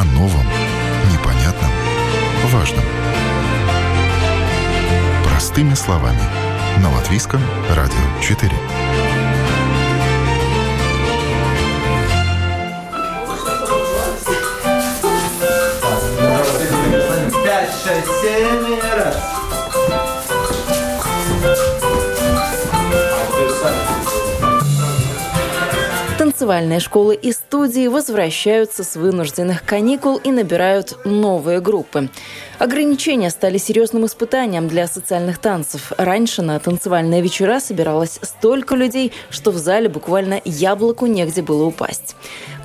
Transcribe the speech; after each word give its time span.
О 0.00 0.04
новом, 0.04 0.46
непонятном, 1.12 1.70
важном. 2.46 2.82
Простыми 5.24 5.74
словами. 5.74 6.22
На 6.78 6.90
Латвийском 6.90 7.42
радио 7.68 7.98
4. 8.22 8.50
Пять, 17.44 17.70
шесть, 17.84 18.06
семь, 18.22 18.80
раз. 18.96 19.16
Танцевальные 26.16 26.80
школы 26.80 27.16
и 27.16 27.32
студии 27.60 27.88
возвращаются 27.88 28.82
с 28.82 28.96
вынужденных 28.96 29.62
каникул 29.66 30.16
и 30.16 30.30
набирают 30.30 30.96
новые 31.04 31.60
группы. 31.60 32.08
Ограничения 32.60 33.30
стали 33.30 33.56
серьезным 33.56 34.04
испытанием 34.04 34.68
для 34.68 34.86
социальных 34.86 35.38
танцев. 35.38 35.92
Раньше 35.96 36.42
на 36.42 36.58
танцевальные 36.58 37.22
вечера 37.22 37.58
собиралось 37.58 38.18
столько 38.20 38.76
людей, 38.76 39.12
что 39.30 39.50
в 39.50 39.56
зале 39.56 39.88
буквально 39.88 40.42
яблоку 40.44 41.06
негде 41.06 41.40
было 41.40 41.64
упасть. 41.64 42.16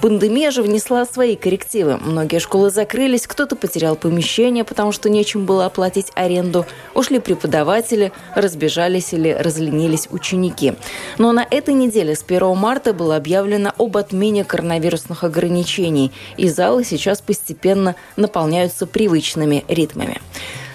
Пандемия 0.01 0.51
же 0.51 0.63
внесла 0.63 1.05
свои 1.05 1.37
коррективы. 1.37 1.95
Многие 1.95 2.39
школы 2.39 2.71
закрылись, 2.71 3.25
кто-то 3.25 3.55
потерял 3.55 3.95
помещение, 3.95 4.65
потому 4.65 4.91
что 4.91 5.09
нечем 5.09 5.45
было 5.45 5.65
оплатить 5.65 6.11
аренду. 6.13 6.65
Ушли 6.93 7.19
преподаватели, 7.19 8.11
разбежались 8.35 9.13
или 9.13 9.29
разленились 9.29 10.09
ученики. 10.11 10.73
Но 11.17 11.31
на 11.31 11.47
этой 11.49 11.73
неделе 11.73 12.17
с 12.17 12.23
1 12.27 12.57
марта 12.57 12.93
было 12.93 13.15
объявлено 13.15 13.71
об 13.77 13.95
отмене 13.95 14.43
коронавирусных 14.43 15.23
ограничений, 15.23 16.11
и 16.35 16.49
залы 16.49 16.83
сейчас 16.83 17.21
постепенно 17.21 17.95
наполняются 18.17 18.85
привычными 18.85 19.63
ритмами 19.69 19.84
ритмами. 19.85 20.19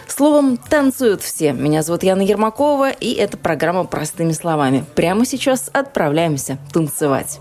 Словом, 0.06 0.56
танцуют 0.56 1.22
все. 1.22 1.52
Меня 1.52 1.82
зовут 1.82 2.02
Яна 2.02 2.22
Ермакова, 2.22 2.90
и 2.90 3.12
это 3.14 3.36
программа 3.36 3.84
«Простыми 3.84 4.32
словами». 4.32 4.84
Прямо 4.94 5.24
сейчас 5.24 5.70
отправляемся 5.72 6.58
танцевать. 6.72 7.40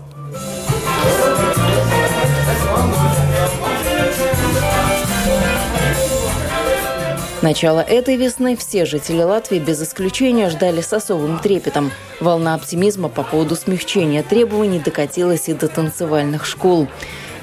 Начало 7.42 7.80
этой 7.80 8.16
весны 8.16 8.54
все 8.56 8.84
жители 8.84 9.22
Латвии 9.22 9.58
без 9.58 9.82
исключения 9.82 10.50
ждали 10.50 10.82
с 10.82 10.92
особым 10.92 11.38
трепетом. 11.38 11.90
Волна 12.20 12.54
оптимизма 12.54 13.08
по 13.08 13.22
поводу 13.22 13.56
смягчения 13.56 14.22
требований 14.22 14.78
докатилась 14.78 15.48
и 15.48 15.54
до 15.54 15.68
танцевальных 15.68 16.44
школ. 16.44 16.86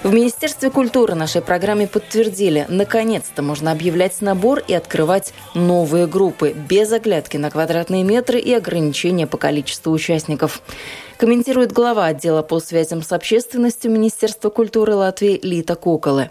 В 0.08 0.14
Министерстве 0.14 0.70
культуры 0.70 1.16
нашей 1.16 1.42
программе 1.42 1.86
подтвердили, 1.86 2.66
наконец-то 2.70 3.42
можно 3.42 3.74
объявлять 3.74 4.22
набор 4.22 4.64
и 4.66 4.74
открывать 4.74 5.34
новые 5.54 6.08
группы 6.08 6.54
без 6.54 6.94
оглядки 6.94 7.36
на 7.36 7.52
квадратные 7.52 8.06
метры 8.06 8.40
и 8.40 8.54
ограничения 8.54 9.28
по 9.28 9.36
количеству 9.36 9.92
участников 9.92 10.62
комментирует 11.18 11.72
глава 11.72 12.06
отдела 12.06 12.44
по 12.44 12.60
связям 12.60 13.02
с 13.02 13.12
общественностью 13.12 13.92
Министерства 13.92 14.50
культуры 14.50 14.96
Латвии 14.96 15.40
Лита 15.42 15.76
Куколы. 15.76 16.30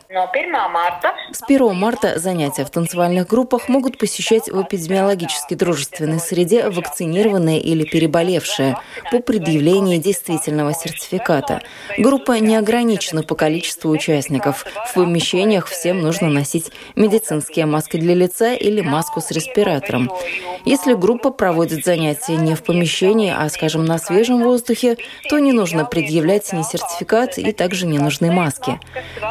С 1.33 1.43
1 1.43 1.75
марта 1.75 2.19
занятия 2.19 2.65
в 2.65 2.71
танцевальных 2.71 3.27
группах 3.27 3.69
могут 3.69 3.99
посещать 3.99 4.49
в 4.49 4.63
эпидемиологически 4.63 5.55
дружественной 5.55 6.21
среде 6.21 6.71
вакцинированные 6.71 7.61
или 7.61 7.85
переболевшие 7.85 8.79
по 9.11 9.19
предъявлении 9.19 9.99
действительного 9.99 10.73
сертификата. 10.73 11.63
Группа 11.99 12.39
не 12.39 12.57
ограничена 12.57 13.23
по 13.23 13.35
количеству 13.35 13.91
участников. 13.91 14.65
В 14.91 14.95
помещениях 14.95 15.67
всем 15.67 16.01
нужно 16.01 16.29
носить 16.29 16.71
медицинские 16.95 17.67
маски 17.67 17.97
для 17.97 18.15
лица 18.15 18.55
или 18.55 18.81
маску 18.81 19.21
с 19.21 19.31
респиратором. 19.31 20.11
Если 20.65 20.95
группа 20.95 21.31
проводит 21.31 21.85
занятия 21.85 22.37
не 22.37 22.55
в 22.55 22.63
помещении, 22.63 23.35
а, 23.37 23.49
скажем, 23.49 23.85
на 23.85 23.99
свежем 23.99 24.43
воздухе, 24.43 24.76
воздухе, 24.77 24.97
то 25.29 25.39
не 25.39 25.53
нужно 25.53 25.85
предъявлять 25.85 26.53
ни 26.53 26.63
сертификат 26.63 27.39
и 27.39 27.53
также 27.53 27.87
не 27.87 27.99
нужны 27.99 28.31
маски. 28.31 28.79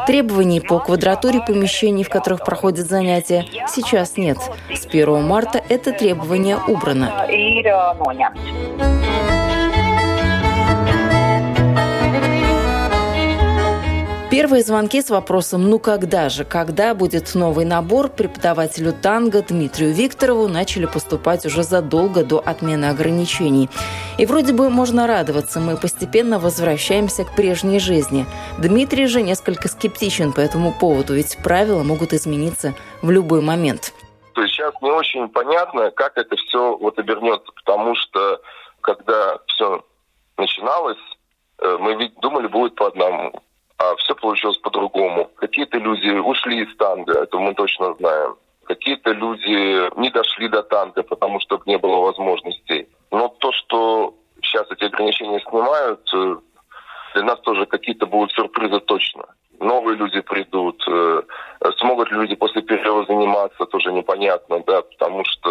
Требований 0.07 0.61
по 0.61 0.79
квадратуре 0.79 1.41
помещений, 1.41 2.03
в 2.03 2.09
которых 2.09 2.43
проходят 2.43 2.87
занятия, 2.87 3.45
сейчас 3.67 4.17
нет. 4.17 4.37
С 4.73 4.85
1 4.85 5.23
марта 5.23 5.63
это 5.69 5.91
требование 5.91 6.57
убрано. 6.67 7.27
Первые 14.35 14.63
звонки 14.63 15.01
с 15.01 15.09
вопросом 15.11 15.69
«Ну 15.69 15.79
когда 15.79 16.27
же? 16.27 16.43
Когда 16.43 16.93
будет 16.93 17.35
новый 17.35 17.63
набор?» 17.63 18.09
преподавателю 18.09 18.91
танго 18.91 19.41
Дмитрию 19.41 19.93
Викторову 19.93 20.49
начали 20.49 20.87
поступать 20.87 21.45
уже 21.45 21.63
задолго 21.63 22.25
до 22.25 22.43
отмены 22.45 22.89
ограничений. 22.89 23.69
И 24.17 24.25
вроде 24.25 24.51
бы 24.51 24.69
можно 24.69 25.07
радоваться, 25.07 25.61
мы 25.61 25.77
постепенно 25.77 26.37
возвращаемся 26.37 27.23
к 27.23 27.33
прежней 27.33 27.79
жизни. 27.79 28.25
Дмитрий 28.59 29.05
же 29.05 29.21
несколько 29.21 29.69
скептичен 29.69 30.33
по 30.33 30.41
этому 30.41 30.73
поводу, 30.73 31.13
ведь 31.13 31.37
правила 31.41 31.83
могут 31.83 32.11
измениться 32.11 32.73
в 33.01 33.11
любой 33.11 33.39
момент. 33.39 33.93
То 34.33 34.41
есть 34.41 34.53
сейчас 34.53 34.73
не 34.81 34.91
очень 34.91 35.29
понятно, 35.29 35.91
как 35.91 36.17
это 36.17 36.35
все 36.35 36.75
вот 36.75 36.99
обернется, 36.99 37.53
потому 37.53 37.95
что 37.95 38.41
когда 38.81 39.37
все 39.47 39.85
начиналось, 40.37 40.99
э, 41.59 41.77
мы 41.79 41.95
ведь 41.95 42.19
думали, 42.19 42.47
будет 42.47 42.75
по 42.75 42.87
одному 42.87 43.31
а 43.77 43.95
все 43.97 44.15
получилось 44.15 44.57
по-другому. 44.57 45.29
Какие-то 45.35 45.77
люди 45.77 46.09
ушли 46.09 46.63
из 46.63 46.75
танга, 46.77 47.23
это 47.23 47.37
мы 47.37 47.53
точно 47.53 47.93
знаем. 47.95 48.35
Какие-то 48.65 49.11
люди 49.11 49.99
не 49.99 50.09
дошли 50.09 50.47
до 50.47 50.63
танга, 50.63 51.03
потому 51.03 51.39
что 51.39 51.61
не 51.65 51.77
было 51.77 51.97
возможностей. 51.97 52.87
Но 53.11 53.27
то, 53.27 53.51
что 53.51 54.15
сейчас 54.41 54.65
эти 54.71 54.85
ограничения 54.85 55.39
снимают, 55.41 56.01
э, 56.13 56.35
для 57.13 57.23
нас 57.23 57.39
тоже 57.41 57.65
какие-то 57.65 58.07
будут 58.07 58.31
сюрпризы 58.31 58.79
точно. 58.79 59.25
Новые 59.59 59.97
люди 59.97 60.19
придут. 60.21 60.83
Э, 60.87 61.21
смогут 61.77 62.11
люди 62.11 62.35
после 62.35 62.61
перерыва 62.61 63.05
заниматься, 63.05 63.65
тоже 63.65 63.93
непонятно, 63.93 64.63
да, 64.65 64.81
потому 64.81 65.23
что 65.25 65.44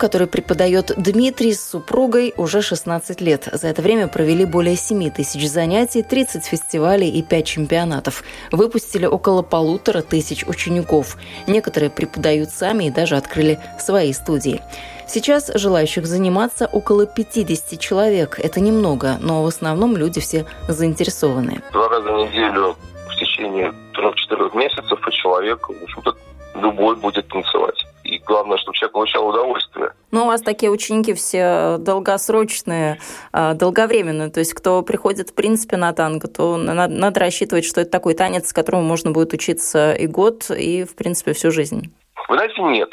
которой 0.00 0.26
преподает 0.26 0.92
Дмитрий 0.96 1.52
с 1.52 1.62
супругой, 1.62 2.32
уже 2.36 2.62
16 2.62 3.20
лет. 3.20 3.48
За 3.52 3.68
это 3.68 3.82
время 3.82 4.08
провели 4.08 4.44
более 4.44 4.74
7 4.74 5.10
тысяч 5.10 5.48
занятий, 5.48 6.02
30 6.02 6.44
фестивалей 6.44 7.10
и 7.10 7.22
5 7.22 7.46
чемпионатов. 7.46 8.24
Выпустили 8.50 9.06
около 9.06 9.42
полутора 9.42 10.00
тысяч 10.00 10.44
учеников. 10.44 11.16
Некоторые 11.46 11.90
преподают 11.90 12.50
сами 12.50 12.84
и 12.84 12.90
даже 12.90 13.16
открыли 13.16 13.60
свои 13.78 14.12
студии. 14.12 14.62
Сейчас 15.06 15.50
желающих 15.54 16.06
заниматься 16.06 16.66
около 16.66 17.06
50 17.06 17.78
человек. 17.78 18.40
Это 18.42 18.60
немного, 18.60 19.18
но 19.20 19.42
в 19.42 19.46
основном 19.46 19.96
люди 19.96 20.20
все 20.20 20.46
заинтересованы. 20.68 21.62
Два 21.72 21.88
раза 21.88 22.10
в 22.10 22.16
неделю 22.16 22.74
в 23.06 23.16
течение 23.16 23.74
трех-четырех 23.92 24.54
месяцев, 24.54 24.98
и 25.06 25.12
человек, 25.12 25.68
в 25.68 25.82
общем-то, 25.82 26.14
любой 26.54 26.96
будет 26.96 27.28
танцевать. 27.28 27.84
И 28.04 28.18
главное, 28.18 28.58
чтобы 28.58 28.76
человек 28.76 28.92
получал 28.92 29.28
удовольствие. 29.28 29.69
Ну, 30.10 30.24
у 30.24 30.26
вас 30.26 30.42
такие 30.42 30.70
ученики 30.70 31.14
все 31.14 31.76
долгосрочные, 31.78 32.98
а, 33.32 33.54
долговременные. 33.54 34.30
То 34.30 34.40
есть, 34.40 34.54
кто 34.54 34.82
приходит, 34.82 35.30
в 35.30 35.34
принципе, 35.34 35.76
на 35.76 35.92
танго, 35.92 36.28
то 36.28 36.56
надо, 36.56 36.92
надо 36.92 37.20
рассчитывать, 37.20 37.64
что 37.64 37.80
это 37.80 37.90
такой 37.90 38.14
танец, 38.14 38.48
с 38.48 38.52
которому 38.52 38.82
можно 38.82 39.12
будет 39.12 39.32
учиться 39.32 39.92
и 39.92 40.06
год, 40.06 40.50
и, 40.50 40.84
в 40.84 40.96
принципе, 40.96 41.32
всю 41.32 41.50
жизнь. 41.50 41.94
Вы 42.28 42.36
знаете, 42.36 42.62
нет. 42.62 42.90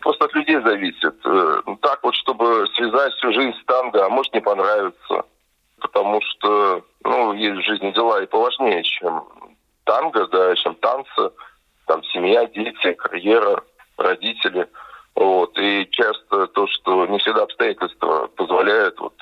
Просто 0.00 0.24
от 0.24 0.34
людей 0.34 0.60
зависит. 0.60 1.14
Э, 1.24 1.62
так 1.82 2.00
вот, 2.02 2.14
чтобы 2.14 2.66
связать 2.74 3.12
всю 3.14 3.32
жизнь 3.32 3.52
с 3.60 3.64
танго, 3.64 4.04
а 4.04 4.08
может 4.08 4.32
не 4.34 4.40
понравится. 4.40 5.24
Потому 5.80 6.20
что, 6.22 6.82
ну, 7.04 7.32
есть 7.34 7.56
в 7.56 7.66
жизни 7.66 7.92
дела 7.92 8.22
и 8.22 8.26
поважнее, 8.26 8.82
чем 8.82 9.24
танго, 9.84 10.26
да, 10.28 10.54
чем 10.56 10.74
танцы 10.76 11.30
там 11.88 12.04
семья, 12.12 12.46
дети, 12.46 12.92
карьера, 12.92 13.62
родители. 13.96 14.68
Вот. 15.18 15.58
И 15.58 15.88
часто 15.90 16.46
то, 16.46 16.68
что 16.68 17.04
не 17.06 17.18
всегда 17.18 17.42
обстоятельства 17.42 18.28
позволяют 18.36 19.00
вот, 19.00 19.14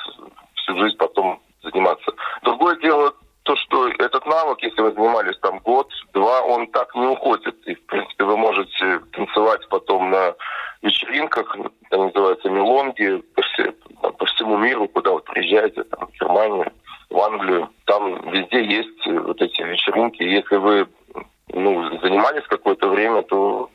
всю 0.55 0.77
жизнь 0.79 0.97
потом 0.99 1.41
заниматься. 1.63 2.13
Другое 2.43 2.77
дело 2.77 3.15
то, 3.45 3.57
что 3.57 3.89
этот 3.89 4.27
навык, 4.27 4.63
если 4.63 4.83
вы 4.83 4.93
занимались 4.93 5.39
там 5.39 5.59
год-два, 5.61 6.43
он 6.43 6.67
так 6.67 6.95
не 6.95 7.07
уходит. 7.07 7.57
И, 7.67 7.75
в 7.75 7.87
принципе, 7.87 8.25
вы 8.25 8.37
можете 8.37 9.01
танцевать 9.13 9.67
потом 9.71 10.11
на 10.11 10.35
вечеринках, 10.83 11.57
это 11.87 11.97
называется 11.97 12.51
мелонги, 12.51 13.23
по, 13.35 13.41
все, 13.43 13.73
там, 14.03 14.13
по 14.13 14.27
всему 14.27 14.59
миру, 14.59 14.89
куда 14.89 15.13
вы 15.13 15.21
приезжаете, 15.21 15.85
там, 15.85 16.09
в 16.09 16.13
Германию, 16.21 16.73
в 17.09 17.19
Англию. 17.21 17.71
Там 17.87 18.31
везде 18.33 18.63
есть 18.67 19.07
вот 19.07 19.41
эти 19.41 19.63
вечеринки. 19.63 20.23
Если 20.23 20.57
вы 20.57 20.89
ну, 21.55 21.99
занимались 22.01 22.45
какое-то 22.49 22.89
время, 22.89 23.23
то 23.23 23.71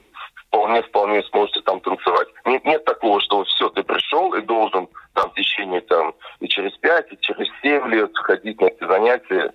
вполне-вполне 0.52 1.24
сможете 1.24 1.62
там 1.62 1.80
танцевать. 1.80 2.28
Нет, 2.46 2.66
нет 2.66 2.84
такого, 2.84 3.22
что 3.22 3.44
все, 3.46 3.70
ты 3.70 3.84
пришел 3.84 4.34
и 4.34 4.42
должен 4.42 4.90
там 5.14 5.32
в 5.32 5.34
течение 5.34 5.80
там 5.82 6.14
и 6.42 6.48
через 6.48 6.74
пять, 6.78 7.12
и 7.12 7.18
через 7.22 7.48
семь 7.62 7.88
лет 7.90 8.12
ходить 8.16 8.60
на 8.60 8.66
эти 8.66 8.86
занятия. 8.86 9.54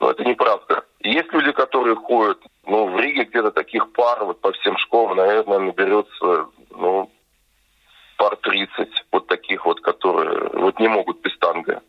Но 0.00 0.10
это 0.10 0.24
неправда. 0.24 0.84
Есть 1.00 1.32
люди, 1.32 1.52
которые 1.52 1.96
ходят, 1.96 2.38
ну, 2.66 2.86
в 2.86 2.98
Риге 2.98 3.24
где-то 3.24 3.50
таких 3.50 3.92
пар 3.92 4.24
вот 4.24 4.40
по 4.40 4.52
всем 4.52 4.78
школам, 4.78 5.16
наверное, 5.16 5.58
наберется, 5.58 6.46
ну, 6.70 7.10
пар 8.16 8.36
30 8.36 8.88
вот 9.12 9.26
таких 9.26 9.66
вот, 9.66 9.80
которые 9.80 10.48
вот 10.54 10.80
не 10.80 10.88
могут 10.88 11.20
без 11.20 11.36
танго 11.38 11.82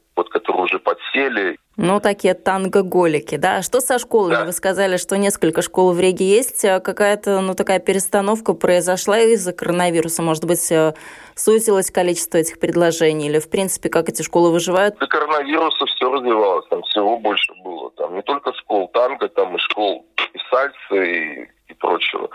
уже 0.69 0.79
подсели. 0.79 1.57
Ну, 1.77 2.01
такие 2.01 2.33
танго-голики, 2.33 3.37
да. 3.37 3.61
Что 3.61 3.79
со 3.79 3.99
школами? 3.99 4.35
Да. 4.35 4.45
Вы 4.45 4.51
сказали, 4.51 4.97
что 4.97 5.17
несколько 5.17 5.61
школ 5.61 5.93
в 5.93 5.99
Риге 5.99 6.25
есть. 6.25 6.65
А 6.65 6.79
какая-то, 6.79 7.39
ну, 7.39 7.55
такая 7.55 7.79
перестановка 7.79 8.53
произошла 8.53 9.19
из-за 9.19 9.53
коронавируса? 9.53 10.21
Может 10.21 10.43
быть, 10.43 10.71
э, 10.71 10.93
сузилось 11.35 11.89
количество 11.89 12.37
этих 12.37 12.59
предложений? 12.59 13.27
Или, 13.29 13.39
в 13.39 13.49
принципе, 13.49 13.89
как 13.89 14.09
эти 14.09 14.23
школы 14.23 14.51
выживают? 14.51 14.97
До 14.97 15.07
коронавируса 15.07 15.85
все 15.85 16.11
развивалось, 16.11 16.67
там 16.69 16.81
всего 16.83 17.17
больше 17.17 17.53
было. 17.63 17.91
Там 17.91 18.15
не 18.15 18.23
только 18.23 18.53
школ 18.55 18.89
танго, 18.89 19.29
там 19.29 19.55
и 19.55 19.59
школ 19.59 20.05
и 20.33 20.39
сальса, 20.49 20.95
и, 20.95 21.47
и 21.69 21.73
прочего. 21.75 22.29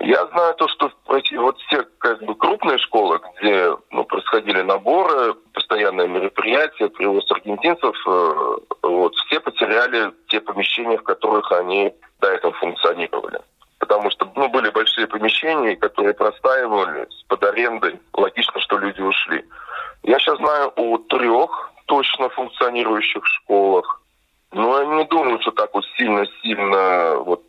Я 0.00 0.26
знаю 0.28 0.54
то, 0.54 0.66
что 0.68 0.90
вот 1.06 1.58
все 1.60 1.82
как 1.98 2.22
бы 2.22 2.34
крупные 2.34 2.78
школы, 2.78 3.20
где 3.38 3.76
ну, 3.90 4.04
происходили 4.04 4.62
наборы, 4.62 5.34
постоянные 5.52 6.08
мероприятия, 6.08 6.88
привоз 6.88 7.30
аргентинцев, 7.30 7.94
э, 8.06 8.56
вот 8.82 9.14
все 9.14 9.40
потеряли 9.40 10.10
те 10.28 10.40
помещения, 10.40 10.96
в 10.96 11.02
которых 11.02 11.52
они 11.52 11.92
до 12.18 12.28
этого 12.28 12.54
функционировали. 12.54 13.40
Потому 13.78 14.10
что 14.10 14.26
ну, 14.36 14.48
были 14.48 14.70
большие 14.70 15.06
помещения, 15.06 15.76
которые 15.76 16.14
простаивали 16.14 17.06
под 17.28 17.44
арендой. 17.44 18.00
Логично, 18.14 18.58
что 18.60 18.78
люди 18.78 19.02
ушли. 19.02 19.44
Я 20.02 20.18
сейчас 20.18 20.38
знаю 20.38 20.72
о 20.76 20.96
трех 20.96 21.72
точно 21.84 22.30
функционирующих 22.30 23.22
школах. 23.26 24.00
Но 24.52 24.80
я 24.80 24.86
не 24.86 25.04
думаю, 25.04 25.40
что 25.42 25.50
так 25.50 25.74
вот 25.74 25.84
сильно-сильно 25.96 27.16
вот 27.16 27.42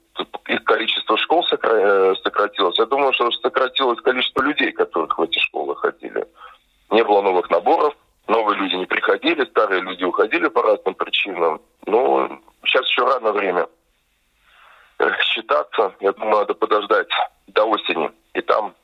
их 0.47 0.63
количество 0.63 1.17
школ 1.17 1.45
э, 1.49 2.15
сократилось. 2.23 2.77
Я 2.77 2.85
думаю, 2.85 3.13
что 3.13 3.31
сократилось 3.31 3.99
количество 4.01 4.41
людей, 4.41 4.71
которых 4.71 5.17
в 5.17 5.21
эти 5.21 5.39
школы 5.39 5.75
ходили. 5.75 6.25
Не 6.89 7.03
было 7.03 7.21
новых 7.21 7.49
наборов, 7.49 7.95
новые 8.27 8.57
люди 8.59 8.75
не 8.75 8.85
приходили, 8.85 9.45
старые 9.45 9.81
люди 9.81 10.03
уходили 10.03 10.47
по 10.47 10.61
разным 10.61 10.95
причинам. 10.95 11.61
Но 11.85 12.39
сейчас 12.65 12.87
еще 12.87 13.05
рано 13.05 13.31
время 13.31 13.67
считаться. 15.23 15.93
Я 15.99 16.11
думаю, 16.13 16.39
надо 16.39 16.53
подождать 16.53 17.07
до 17.47 17.63
осени. 17.63 18.11
И 18.33 18.41
там, 18.41 18.75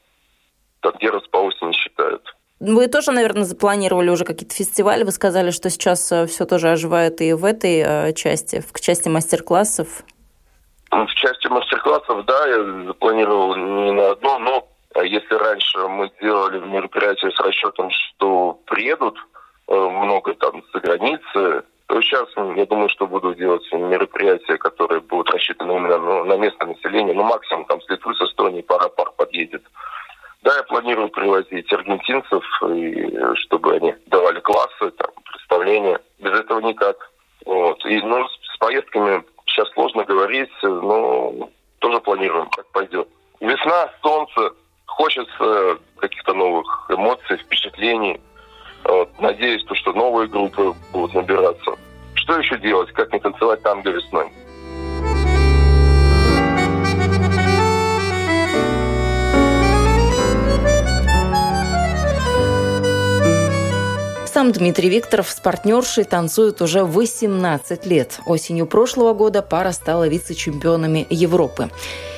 там 0.81 0.94
где 0.97 1.09
раз 1.09 1.23
по 1.27 1.38
осени 1.38 1.71
считают. 1.73 2.23
Вы 2.59 2.88
тоже, 2.88 3.12
наверное, 3.12 3.44
запланировали 3.44 4.09
уже 4.09 4.25
какие-то 4.25 4.56
фестивали. 4.56 5.03
Вы 5.03 5.12
сказали, 5.12 5.51
что 5.51 5.69
сейчас 5.69 6.12
э, 6.12 6.25
все 6.25 6.45
тоже 6.45 6.69
оживает 6.69 7.21
и 7.21 7.33
в 7.33 7.45
этой 7.45 7.83
э, 7.85 8.13
части, 8.13 8.62
в 8.62 8.80
части 8.80 9.09
мастер-классов. 9.09 10.03
Части 11.47 11.53
мастер-классов, 11.53 12.25
да, 12.25 12.47
я 12.47 12.85
запланировал 12.88 13.55
не 13.55 13.91
на 13.91 14.11
одно, 14.11 14.39
но 14.39 14.67
а 14.95 15.03
если 15.03 15.33
раньше 15.33 15.79
мы 15.88 16.11
делали 16.21 16.59
мероприятия 16.59 17.31
с 17.31 17.39
расчетом, 17.39 17.89
что 17.91 18.59
приедут 18.65 19.17
э, 19.67 19.73
много 19.73 20.33
там 20.33 20.61
за 20.73 20.79
границы, 20.79 21.63
то 21.88 22.01
сейчас 22.01 22.27
я 22.35 22.65
думаю, 22.65 22.89
что 22.89 23.07
буду 23.07 23.33
делать 23.35 23.63
мероприятия, 23.71 24.57
которые 24.57 24.99
будут 25.01 25.29
рассчитаны 25.29 25.71
именно 25.71 25.97
ну, 25.97 26.25
на 26.25 26.38
местное 26.38 26.67
население. 26.67 27.15
Ну, 27.15 27.23
максимум 27.23 27.65
там 27.65 27.81
с 27.81 27.89
Литвы, 27.89 28.13
с 28.15 28.21
Эстонии 28.21 28.61
пара 28.61 28.89
пар 28.89 29.11
подъедет. 29.15 29.63
Да, 30.41 30.55
я 30.55 30.63
планирую 30.63 31.09
привозить 31.09 31.71
аргентинцев, 31.71 32.44
и, 32.69 33.35
чтобы 33.35 33.75
они 33.75 33.95
давали 34.07 34.39
классы, 34.41 34.91
там, 34.97 35.11
представления. 35.31 35.99
Без 36.19 36.39
этого 36.39 36.59
никак. 36.59 36.97
Вот. 37.45 37.85
И 37.85 38.01
ну, 38.01 38.27
с 38.27 38.57
поездками 38.57 39.23
сейчас 39.57 39.74
сложно 39.74 40.04
говорить, 40.04 40.50
но 40.62 41.50
тоже 41.80 42.00
планируем, 42.01 42.48
как 42.50 42.68
пойдет. 42.71 43.07
Весна, 43.39 43.89
солнце, 44.01 44.54
хочется 44.86 45.80
каких-то 45.98 46.33
новых 46.33 46.86
эмоций, 46.89 47.38
впечатлений. 47.38 48.21
Вот. 48.83 49.09
Надеюсь, 49.19 49.63
то, 49.65 49.75
что 49.75 49.94
новые 49.94 50.27
группы 50.27 50.74
будут 50.92 51.13
набираться. 51.15 51.71
Что 52.13 52.38
еще 52.38 52.57
делать, 52.59 52.92
как 52.94 53.12
не 53.12 53.19
танцевать 53.19 53.62
танго 53.63 53.89
весной? 53.89 54.31
Сам 64.47 64.53
Дмитрий 64.53 64.88
Викторов 64.88 65.29
с 65.29 65.41
партнершей 65.41 66.05
танцует 66.05 66.61
уже 66.61 66.85
18 66.85 67.85
лет. 67.85 68.21
Осенью 68.25 68.65
прошлого 68.65 69.13
года 69.13 69.41
пара 69.41 69.73
стала 69.73 70.07
вице-чемпионами 70.07 71.05
Европы. 71.09 71.69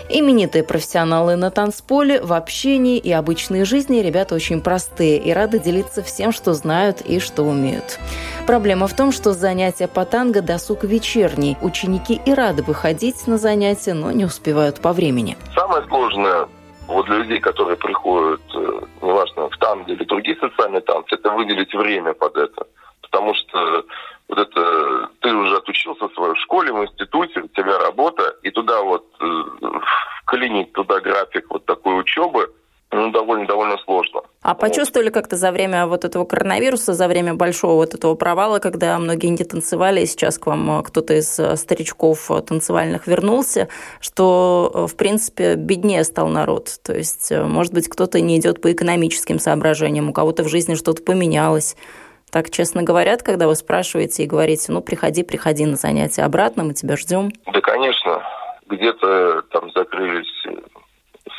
Именитые 0.10 0.64
профессионалы 0.64 1.38
на 1.38 1.50
танцполе, 1.50 2.22
в 2.22 2.34
общении 2.34 3.00
и 3.00 3.12
обычной 3.12 3.66
жизни 3.66 3.98
ребята 4.02 4.36
очень 4.36 4.62
простые 4.62 5.18
и 5.18 5.34
рады 5.34 5.58
делиться 5.58 6.04
всем, 6.04 6.32
что 6.32 6.54
знают 6.54 7.02
и 7.02 7.20
что 7.20 7.42
умеют. 7.42 7.98
Проблема 8.46 8.86
в 8.88 8.96
том, 8.96 9.12
что 9.12 9.34
занятия 9.34 9.88
по 9.88 10.06
танго 10.06 10.44
досуг 10.44 10.84
вечерний. 10.84 11.58
Ученики 11.64 12.22
и 12.24 12.32
рады 12.32 12.62
выходить 12.62 13.26
на 13.26 13.40
занятия, 13.40 13.96
но 13.96 14.12
не 14.12 14.26
успевают 14.26 14.82
по 14.82 14.94
времени. 14.94 15.36
Самое 15.56 15.84
сложное 15.88 16.48
вот 16.90 17.06
для 17.06 17.18
людей, 17.18 17.40
которые 17.40 17.78
приходят, 17.78 18.42
э, 18.56 18.82
неважно, 19.02 19.50
в 19.50 19.58
танго 19.58 19.92
или 19.92 20.04
другие 20.04 20.38
социальные 20.38 20.82
танцы, 20.82 21.16
это 21.16 21.30
выделить 21.32 21.74
время 21.74 22.14
под 22.14 22.36
это. 22.36 22.66
Потому 23.02 23.34
что 23.36 23.86
вот 24.28 24.38
это 24.38 25.10
ты 25.22 25.34
уже 25.34 25.58
отучился 25.58 26.08
в 26.08 26.14
своей 26.14 26.36
школе, 26.36 26.74
в 26.74 26.84
институте, 26.84 27.42
у 27.42 27.48
тебя 27.48 27.80
работа, 27.80 28.36
и 28.44 28.50
туда 28.50 28.82
вот 28.82 29.06
э, 29.20 29.44
вклинить 30.24 30.74
туда 30.74 31.00
график 31.00 31.46
вот 31.50 31.66
такой 31.66 32.00
учебы, 32.00 32.52
ну, 32.92 33.12
довольно, 33.12 33.46
довольно 33.46 33.78
сложно. 33.78 34.22
А 34.42 34.56
почувствовали 34.56 35.10
как-то 35.10 35.36
за 35.36 35.52
время 35.52 35.86
вот 35.86 36.06
этого 36.06 36.26
коронавируса, 36.26 36.94
за 36.94 37.08
время 37.08 37.36
большого 37.36 37.74
вот 37.74 37.94
этого 37.94 38.16
провала, 38.16 38.60
когда 38.60 38.98
многие 38.98 39.28
не 39.28 39.44
танцевали, 39.44 40.02
и 40.02 40.06
сейчас 40.08 40.40
к 40.40 40.48
вам 40.48 40.80
э, 40.80 40.84
кто-то 40.84 41.14
из 41.14 41.38
э, 41.40 41.56
старичков 41.56 42.32
э, 42.32 42.42
танцевальных 42.42 43.06
вернулся, 43.06 43.68
что, 44.02 44.88
в 44.88 44.96
принципе, 44.96 45.56
беднее 45.56 46.04
стал 46.04 46.30
народ? 46.30 46.80
То 46.84 46.94
есть, 46.96 47.32
может 47.32 47.74
быть, 47.74 47.88
кто-то 47.88 48.22
не 48.22 48.40
идет 48.40 48.60
по 48.60 48.72
экономическим 48.72 49.38
соображениям, 49.38 50.10
у 50.10 50.14
кого-то 50.14 50.44
в 50.44 50.48
жизни 50.48 50.74
что-то 50.74 51.04
поменялось. 51.04 51.76
Так 52.32 52.50
честно 52.50 52.82
говорят, 52.82 53.22
когда 53.22 53.48
вы 53.48 53.56
спрашиваете 53.56 54.24
и 54.24 54.28
говорите, 54.28 54.72
ну, 54.72 54.82
приходи, 54.82 55.24
приходи 55.24 55.66
на 55.66 55.76
занятия 55.76 56.24
обратно, 56.24 56.64
мы 56.64 56.74
тебя 56.74 56.96
ждем? 56.98 57.32
Да, 57.52 57.62
конечно. 57.62 58.24
Где-то 58.68 59.44
там 59.52 59.72
закрылись 59.76 60.28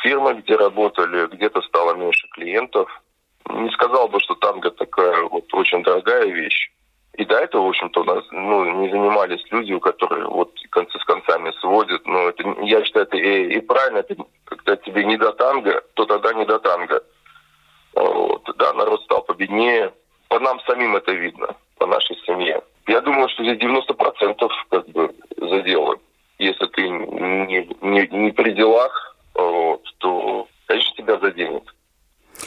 фирмы, 0.01 0.33
где 0.35 0.55
работали, 0.55 1.27
где-то 1.27 1.61
стало 1.61 1.95
меньше 1.95 2.27
клиентов. 2.29 2.89
Не 3.49 3.69
сказал 3.71 4.07
бы, 4.07 4.19
что 4.19 4.35
танго 4.35 4.71
такая 4.71 5.23
вот 5.23 5.53
очень 5.53 5.83
дорогая 5.83 6.25
вещь. 6.25 6.71
И 7.17 7.25
до 7.25 7.35
этого, 7.35 7.65
в 7.65 7.69
общем-то, 7.69 8.01
у 8.01 8.03
нас 8.05 8.23
ну, 8.31 8.81
не 8.81 8.89
занимались 8.89 9.43
люди, 9.51 9.77
которые 9.79 10.27
вот 10.27 10.53
концы 10.69 10.97
с 10.97 11.03
концами 11.03 11.51
сводят. 11.59 12.05
Но 12.05 12.29
это, 12.29 12.43
я 12.61 12.83
считаю, 12.83 13.05
это 13.05 13.17
и, 13.17 13.57
и 13.57 13.59
правильно. 13.59 13.97
Это, 13.97 14.15
когда 14.45 14.75
тебе 14.77 15.03
не 15.03 15.17
до 15.17 15.33
танго, 15.33 15.83
то 15.95 16.05
тогда 16.05 16.33
не 16.33 16.45
до 16.45 16.59
танго. 16.59 17.03
Вот. 17.95 18.49
Да, 18.57 18.73
народ 18.73 19.01
стал 19.03 19.23
победнее. 19.23 19.91
По 20.29 20.39
нам 20.39 20.61
самим 20.61 20.95
это 20.95 21.11
видно, 21.11 21.55
по 21.77 21.85
нашей 21.85 22.15
семье. 22.25 22.61
Я 22.87 23.01
думаю, 23.01 23.27
что 23.29 23.43
здесь 23.43 23.57
90% 23.57 24.49
как 24.69 24.87
бы 24.89 25.13
задело. 25.37 25.97
Если 26.39 26.65
ты 26.67 26.87
не, 26.87 27.67
не, 27.81 28.07
не 28.07 28.31
при 28.31 28.51
делах, 28.53 29.10
вот, 29.33 29.83
то, 29.99 30.47
конечно, 30.67 30.95
тебя 30.95 31.19
заденет. 31.19 31.63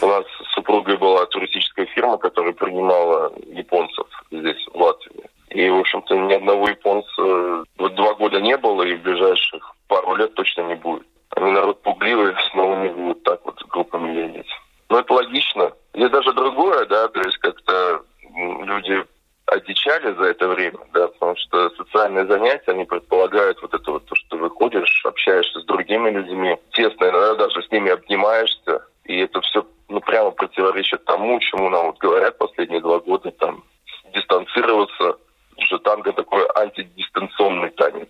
У 0.01 0.07
нас 0.07 0.25
с 0.25 0.55
супругой 0.55 0.97
была 0.97 1.27
туристическая 1.27 1.87
фирма, 1.87 2.19
которая 2.19 2.53
принимала 2.53 3.33
японцев 3.47 4.07
здесь, 4.31 4.67
в 4.73 4.81
Латвии. 4.81 5.25
И, 5.51 5.69
в 5.69 5.79
общем-то, 5.79 6.17
ни 6.17 6.33
одного 6.33 6.69
японца 6.69 7.65
вот 7.79 7.95
два 7.95 8.15
года 8.15 8.41
не 8.41 8.57
было, 8.57 8.83
и 8.83 8.97
в 8.97 9.03
ближайших 9.03 9.75
пару 9.87 10.17
лет 10.17 10.35
точно 10.35 10.63
не 10.63 10.75
будет. 10.75 11.07
Они 11.37 11.51
народ 11.53 11.83
пугливый, 11.83 12.35
снова 12.51 12.83
не 12.83 12.89
будут 12.89 13.23
так 13.23 13.41
вот 13.45 13.63
группами 13.69 14.17
ездить. 14.17 14.51
Но 14.89 14.99
это 14.99 15.13
логично. 15.13 15.73
Здесь 15.95 16.11
даже 16.11 16.33
другое, 16.33 16.87
да, 16.87 17.09
то 17.09 17.21
есть 17.21 17.39
как-то 17.39 18.03
люди 18.35 19.05
одичали 19.47 20.13
за 20.15 20.25
это 20.25 20.49
время, 20.49 20.79
да, 20.93 21.09
потому 21.09 21.37
что 21.37 21.71
социальные 21.71 22.27
занятия, 22.27 22.73
они 22.73 22.85
предполагают 22.85 23.61
вот 23.63 23.75
это 23.75 23.93
вот, 23.93 24.05
то, 24.07 24.15
что 24.15 24.24
выходишь, 24.45 25.05
общаешься 25.05 25.61
с 25.61 25.65
другими 25.65 26.11
людьми, 26.11 26.57
тесно, 26.73 27.05
иногда 27.05 27.35
даже 27.47 27.63
с 27.63 27.71
ними 27.71 27.91
обнимаешься, 27.91 28.87
и 29.05 29.19
это 29.19 29.41
все, 29.41 29.67
ну, 29.89 30.01
прямо 30.01 30.31
противоречит 30.31 31.05
тому, 31.05 31.41
чему 31.41 31.69
нам 31.71 31.87
вот 31.87 31.99
говорят 31.99 32.39
последние 32.39 32.81
два 32.81 33.01
года, 33.01 33.31
там, 33.33 33.65
дистанцироваться, 34.15 35.19
что 35.59 35.79
танго 35.79 36.13
такой 36.13 36.47
антидистанционный 36.55 37.71
танец 37.71 38.09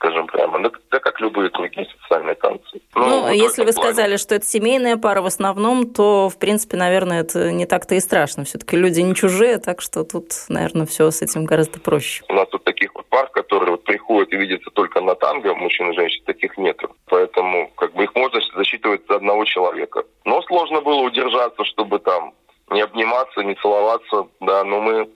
скажем 0.00 0.26
прямо. 0.26 0.58
Ну, 0.58 0.72
да, 0.90 0.98
как 0.98 1.20
любые 1.20 1.50
другие 1.50 1.86
социальные 2.00 2.34
танцы. 2.36 2.80
Ну, 2.94 3.26
ну 3.26 3.30
если 3.30 3.64
вы 3.64 3.72
плане. 3.72 3.92
сказали, 3.92 4.16
что 4.16 4.34
это 4.34 4.46
семейная 4.46 4.96
пара 4.96 5.20
в 5.20 5.26
основном, 5.26 5.92
то, 5.92 6.30
в 6.30 6.38
принципе, 6.38 6.78
наверное, 6.78 7.20
это 7.20 7.52
не 7.52 7.66
так-то 7.66 7.94
и 7.94 8.00
страшно. 8.00 8.44
Все-таки 8.44 8.76
люди 8.76 9.00
не 9.00 9.14
чужие, 9.14 9.58
так 9.58 9.82
что 9.82 10.04
тут, 10.04 10.32
наверное, 10.48 10.86
все 10.86 11.10
с 11.10 11.20
этим 11.20 11.44
гораздо 11.44 11.80
проще. 11.80 12.24
У 12.28 12.32
нас 12.32 12.48
тут 12.48 12.64
таких 12.64 12.94
вот 12.94 13.06
пар, 13.06 13.28
которые 13.28 13.72
вот 13.72 13.84
приходят 13.84 14.32
и 14.32 14.36
видятся 14.36 14.70
только 14.70 14.89
танго, 15.20 15.54
мужчин 15.54 15.90
и 15.90 15.94
женщин, 15.94 16.24
таких 16.24 16.56
нет. 16.58 16.80
Поэтому 17.06 17.70
как 17.76 17.92
бы 17.94 18.04
их 18.04 18.14
можно 18.14 18.40
засчитывать 18.56 19.02
за 19.08 19.16
одного 19.16 19.44
человека. 19.44 20.04
Но 20.24 20.42
сложно 20.42 20.80
было 20.80 21.02
удержаться, 21.02 21.64
чтобы 21.64 21.98
там 21.98 22.34
не 22.70 22.80
обниматься, 22.80 23.42
не 23.42 23.54
целоваться, 23.56 24.26
да, 24.40 24.64
но 24.64 24.80
мы, 24.80 25.08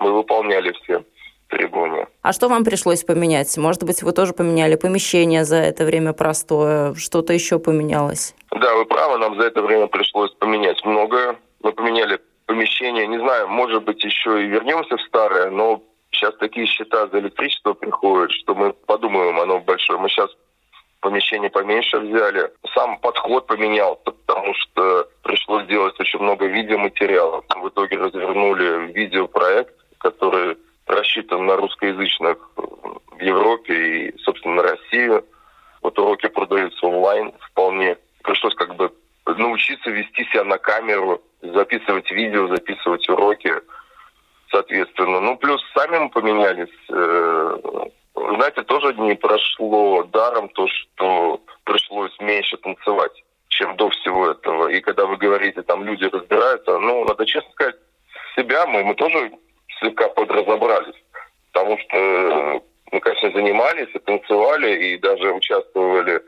мы 0.00 0.12
выполняли 0.12 0.72
все 0.82 1.02
требования. 1.48 2.06
А 2.22 2.32
что 2.32 2.48
вам 2.48 2.64
пришлось 2.64 3.02
поменять? 3.04 3.56
Может 3.56 3.84
быть, 3.84 4.02
вы 4.02 4.12
тоже 4.12 4.32
поменяли 4.32 4.76
помещение 4.76 5.44
за 5.44 5.56
это 5.56 5.84
время 5.84 6.12
простое, 6.12 6.94
что-то 6.94 7.32
еще 7.32 7.58
поменялось? 7.58 8.34
Да, 8.50 8.74
вы 8.74 8.84
правы, 8.84 9.18
нам 9.18 9.36
за 9.36 9.46
это 9.46 9.62
время 9.62 9.86
пришлось 9.86 10.30
поменять 10.32 10.84
многое. 10.84 11.36
Мы 11.62 11.72
поменяли 11.72 12.20
помещение, 12.46 13.06
не 13.06 13.18
знаю, 13.18 13.48
может 13.48 13.84
быть, 13.84 14.02
еще 14.04 14.42
и 14.42 14.46
вернемся 14.46 14.96
в 14.96 15.02
старое, 15.02 15.50
но 15.50 15.82
сейчас 16.18 16.34
такие 16.36 16.66
счета 16.66 17.06
за 17.08 17.20
электричество 17.20 17.72
приходят, 17.74 18.32
что 18.32 18.54
мы 18.54 18.72
подумаем, 18.72 19.38
оно 19.38 19.60
большое. 19.60 19.98
Мы 19.98 20.08
сейчас 20.08 20.30
помещение 21.00 21.50
поменьше 21.50 21.98
взяли. 21.98 22.50
Сам 22.74 22.98
подход 22.98 23.46
поменялся, 23.46 24.10
потому 24.10 24.54
что 24.54 25.08
пришлось 25.22 25.66
делать 25.66 25.98
очень 26.00 26.18
много 26.18 26.46
видеоматериалов. 26.46 27.44
В 27.48 27.68
итоге 27.68 27.96
развернули 27.96 28.92
видеопроект, 28.92 29.74
который 29.98 30.56
рассчитан 30.86 31.46
на 31.46 31.56
русскоязычных 31.56 32.38
в 32.56 33.20
Европе 33.20 33.74
и, 33.74 34.18
собственно, 34.18 34.56
на 34.56 34.62
Россию. 34.62 35.24
Вот 35.82 35.98
уроки 35.98 36.28
продаются 36.28 36.86
онлайн 36.86 37.32
вполне. 37.50 37.96
Пришлось 38.22 38.54
как 38.54 38.74
бы 38.74 38.92
научиться 39.26 39.90
вести 39.90 40.24
себя 40.24 40.44
на 40.44 40.58
камеру, 40.58 41.22
записывать 41.42 42.10
видео, 42.10 42.48
записывать 42.48 43.08
уроки, 43.08 43.52
мы 45.98 46.10
поменялись. 46.10 46.68
Э, 46.90 47.58
знаете, 48.14 48.62
тоже 48.62 48.94
не 48.94 49.14
прошло 49.14 50.04
даром 50.04 50.48
то, 50.50 50.66
что 50.68 51.40
пришлось 51.64 52.18
меньше 52.20 52.56
танцевать, 52.58 53.12
чем 53.48 53.76
до 53.76 53.90
всего 53.90 54.30
этого. 54.30 54.68
И 54.68 54.80
когда 54.80 55.06
вы 55.06 55.16
говорите, 55.16 55.62
там 55.62 55.84
люди 55.84 56.04
разбираются, 56.04 56.78
ну, 56.78 57.04
надо 57.04 57.26
честно 57.26 57.50
сказать, 57.52 57.76
себя 58.36 58.66
мы, 58.66 58.84
мы 58.84 58.94
тоже 58.94 59.32
слегка 59.80 60.08
подразобрались. 60.08 60.96
Потому 61.52 61.78
что 61.78 61.96
э, 61.96 62.60
мы, 62.92 63.00
конечно, 63.00 63.30
занимались 63.32 63.88
и 63.94 63.98
танцевали, 63.98 64.86
и 64.86 64.98
даже 64.98 65.32
участвовали 65.32 66.22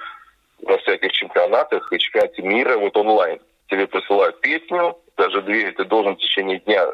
во 0.63 0.77
всяких 0.79 1.13
чемпионатах 1.13 1.93
и 1.93 1.99
чемпионате 1.99 2.43
мира 2.43 2.77
вот 2.77 2.97
онлайн. 2.97 3.41
Тебе 3.69 3.87
присылают 3.87 4.41
песню, 4.41 4.97
даже 5.17 5.43
две, 5.43 5.71
ты 5.73 5.85
должен 5.85 6.17
в 6.17 6.19
течение 6.19 6.59
дня 6.61 6.87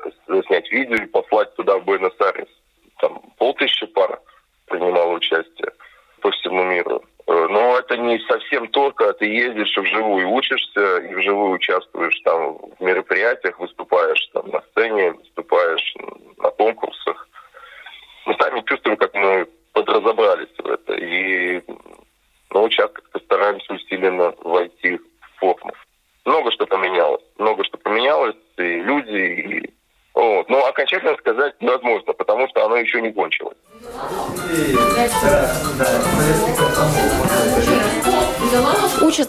снять 0.46 0.70
видео 0.70 0.96
и 0.96 1.06
послать 1.06 1.54
туда 1.54 1.78
в 1.78 1.84
Буэнос-Айрес. 1.84 2.48
Там 2.98 3.22
полтысячи 3.38 3.86
пар 3.86 4.20
принимало 4.66 5.12
участие 5.12 5.72
по 6.20 6.30
всему 6.32 6.64
миру. 6.64 7.02
Э, 7.26 7.46
но 7.48 7.78
это 7.78 7.96
не 7.96 8.18
совсем 8.20 8.68
то, 8.68 8.90
когда 8.92 9.12
ты 9.14 9.26
ездишь 9.26 9.76
и 9.76 9.80
вживую 9.80 10.30
учишься, 10.30 10.98
и 10.98 11.14
вживую 11.14 11.52
участвуешь 11.52 12.18
там 12.24 12.58
в 12.58 12.80
мероприятиях, 12.80 13.58
выступаешь 13.58 14.28
там 14.32 14.48
на 14.50 14.60
сцене, 14.70 15.12
выступаешь 15.12 15.94
на 16.38 16.50
конкурсах. 16.50 17.28
Мы 18.26 18.34
сами 18.40 18.62
чувствуем, 18.66 18.96
как 18.96 19.14
мы 19.14 19.46
подразобрались 19.72 20.56
в 20.58 20.66
это. 20.66 20.94
И 20.94 21.62
ну, 22.50 22.70
сейчас 22.70 22.90
как-то 22.92 23.18
стараемся 23.20 23.72
усиленно 23.72 24.34
войти 24.42 24.96
в 24.96 25.38
форму. 25.38 25.72
Много 26.24 26.50
что 26.52 26.66
поменялось. 26.66 27.22
Много 27.38 27.64
что 27.64 27.78
поменялось, 27.78 28.36
и 28.56 28.80
люди, 28.80 29.16
и 29.16 29.74
вот. 30.16 30.48
Но 30.48 30.64
окончательно 30.64 31.14
сказать 31.18 31.60
невозможно, 31.60 32.14
потому 32.14 32.48
что 32.48 32.64
оно 32.64 32.76
еще 32.76 33.02
не 33.02 33.12
кончилось. 33.12 33.58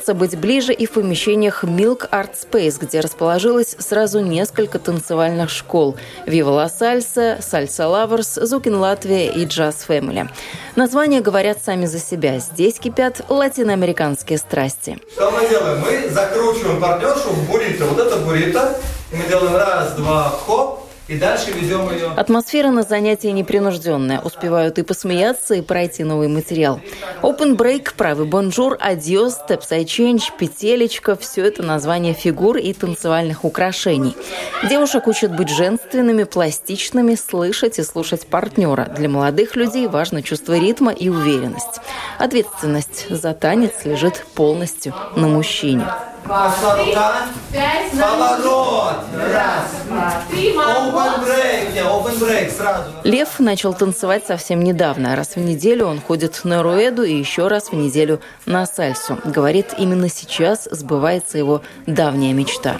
Учатся 0.08 0.20
быть 0.26 0.40
ближе 0.40 0.72
и 0.72 0.86
в 0.86 0.92
помещениях 0.92 1.66
Milk 1.66 2.10
Art 2.12 2.30
Space, 2.34 2.78
где 2.80 3.02
расположилось 3.02 3.76
сразу 3.78 4.22
несколько 4.22 4.80
танцевальных 4.80 5.50
школ. 5.50 5.98
Viva 6.26 6.56
La 6.56 6.70
Salsa, 6.70 7.40
Salsa 7.40 7.92
Lovers, 7.92 8.46
Зукин 8.46 8.76
Латвия 8.76 9.30
и 9.30 9.46
Jazz 9.46 9.76
Family. 9.86 10.30
Названия 10.78 11.20
говорят 11.20 11.58
сами 11.62 11.88
за 11.88 12.00
себя. 12.00 12.40
Здесь 12.40 12.80
кипят 12.80 13.26
латиноамериканские 13.28 14.38
страсти. 14.38 14.98
Что 15.12 15.30
мы 15.30 15.50
делаем? 15.50 15.82
Мы 15.82 16.10
закручиваем 16.10 16.80
партнершу 16.80 17.30
в 17.32 17.50
буррито. 17.50 17.86
Вот 17.88 18.00
это 18.00 18.16
буррито. 18.16 18.78
Мы 19.12 19.28
делаем 19.28 19.58
раз, 19.58 19.92
два, 19.96 20.30
хоп, 20.46 20.77
и 21.08 21.18
дальше 21.18 21.52
ведем 21.52 21.90
ее. 21.92 22.12
Атмосфера 22.16 22.70
на 22.70 22.84
занятии 22.84 23.30
непринужденная. 23.30 24.20
Успевают 24.20 24.78
и 24.78 24.84
посмеяться, 24.84 25.56
и 25.56 25.62
пройти 25.62 26.04
новый 26.04 26.28
материал. 26.28 26.82
Open 27.22 27.56
break, 27.56 27.94
правый 27.96 28.28
bonjour, 28.28 28.78
adiós, 28.80 29.40
step 29.48 29.62
change, 29.86 30.24
петелечка– 30.38 31.16
все 31.18 31.46
это 31.46 31.64
название 31.64 32.14
фигур 32.14 32.58
и 32.58 32.74
танцевальных 32.74 33.46
украшений. 33.46 34.16
Девушек 34.70 35.08
учат 35.08 35.36
быть 35.36 35.50
женственными, 35.50 36.24
пластичными, 36.24 37.16
слышать 37.16 37.80
и 37.80 37.84
слушать 37.84 38.28
партнера. 38.28 38.86
Для 38.96 39.10
молодых 39.10 39.56
людей 39.56 39.88
важно 39.88 40.22
чувство 40.22 40.58
ритма 40.58 40.92
и 40.92 41.10
уверенность. 41.10 41.82
Ответственность 42.18 43.06
за 43.10 43.34
танец 43.34 43.86
лежит 43.86 44.26
полностью 44.36 44.94
на 45.16 45.28
мужчине. 45.28 45.86
Пошла 46.28 46.76
рука. 46.76 47.14
Поворот. 47.92 48.96
Раз, 49.14 49.84
два, 49.88 50.24
три. 50.30 50.54
Open 50.54 51.26
break. 51.26 51.74
Не, 51.74 51.80
open 51.80 52.20
break 52.20 52.52
сразу. 52.52 52.84
Лев 53.04 53.40
начал 53.40 53.74
танцевать 53.74 54.26
совсем 54.28 54.64
недавно. 54.64 55.16
Раз 55.16 55.36
в 55.36 55.40
неделю 55.40 55.88
он 55.88 56.00
ходит 56.00 56.42
на 56.44 56.62
руэду 56.62 57.04
и 57.04 57.14
еще 57.14 57.48
раз 57.48 57.70
в 57.70 57.74
неделю 57.74 58.22
на 58.46 58.66
сальсу. 58.66 59.18
Говорит, 59.24 59.74
именно 59.78 60.10
сейчас 60.10 60.68
сбывается 60.70 61.38
его 61.38 61.62
давняя 61.88 62.34
мечта. 62.34 62.78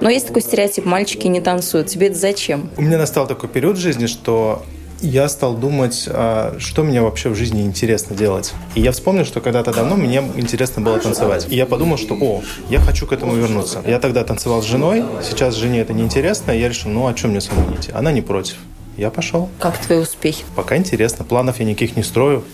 Но 0.00 0.10
есть 0.10 0.28
такой 0.28 0.42
стереотип, 0.42 0.84
мальчики 0.84 1.26
не 1.26 1.40
танцуют. 1.40 1.88
Тебе 1.88 2.08
это 2.08 2.16
зачем? 2.16 2.70
У 2.76 2.82
меня 2.82 2.98
настал 2.98 3.26
такой 3.26 3.48
период 3.48 3.76
в 3.76 3.80
жизни, 3.80 4.06
что 4.06 4.62
я 5.00 5.28
стал 5.28 5.54
думать, 5.54 6.04
а, 6.08 6.56
что 6.58 6.82
мне 6.82 7.02
вообще 7.02 7.28
в 7.28 7.34
жизни 7.34 7.62
интересно 7.62 8.16
делать. 8.16 8.52
И 8.74 8.80
я 8.80 8.92
вспомнил, 8.92 9.24
что 9.24 9.40
когда-то 9.40 9.72
давно 9.72 9.96
мне 9.96 10.22
интересно 10.36 10.82
было 10.82 10.98
танцевать. 10.98 11.46
И 11.50 11.56
я 11.56 11.66
подумал, 11.66 11.98
что, 11.98 12.14
о, 12.14 12.42
я 12.70 12.80
хочу 12.80 13.06
к 13.06 13.12
этому 13.12 13.34
вернуться. 13.34 13.82
Я 13.86 13.98
тогда 13.98 14.24
танцевал 14.24 14.62
с 14.62 14.66
женой, 14.66 15.04
сейчас 15.22 15.54
жене 15.54 15.80
это 15.80 15.92
неинтересно, 15.92 16.52
и 16.52 16.60
я 16.60 16.68
решил, 16.68 16.90
ну, 16.90 17.06
а 17.06 17.14
чем 17.14 17.30
мне 17.30 17.40
самому 17.40 17.70
не 17.70 17.76
идти? 17.76 17.92
Она 17.92 18.12
не 18.12 18.22
против. 18.22 18.56
Я 18.96 19.10
пошел. 19.10 19.50
Как 19.58 19.76
твои 19.78 19.98
успехи? 19.98 20.44
Пока 20.54 20.76
интересно. 20.76 21.24
Планов 21.24 21.58
я 21.60 21.66
никаких 21.66 21.96
не 21.96 22.02
строю 22.02 22.44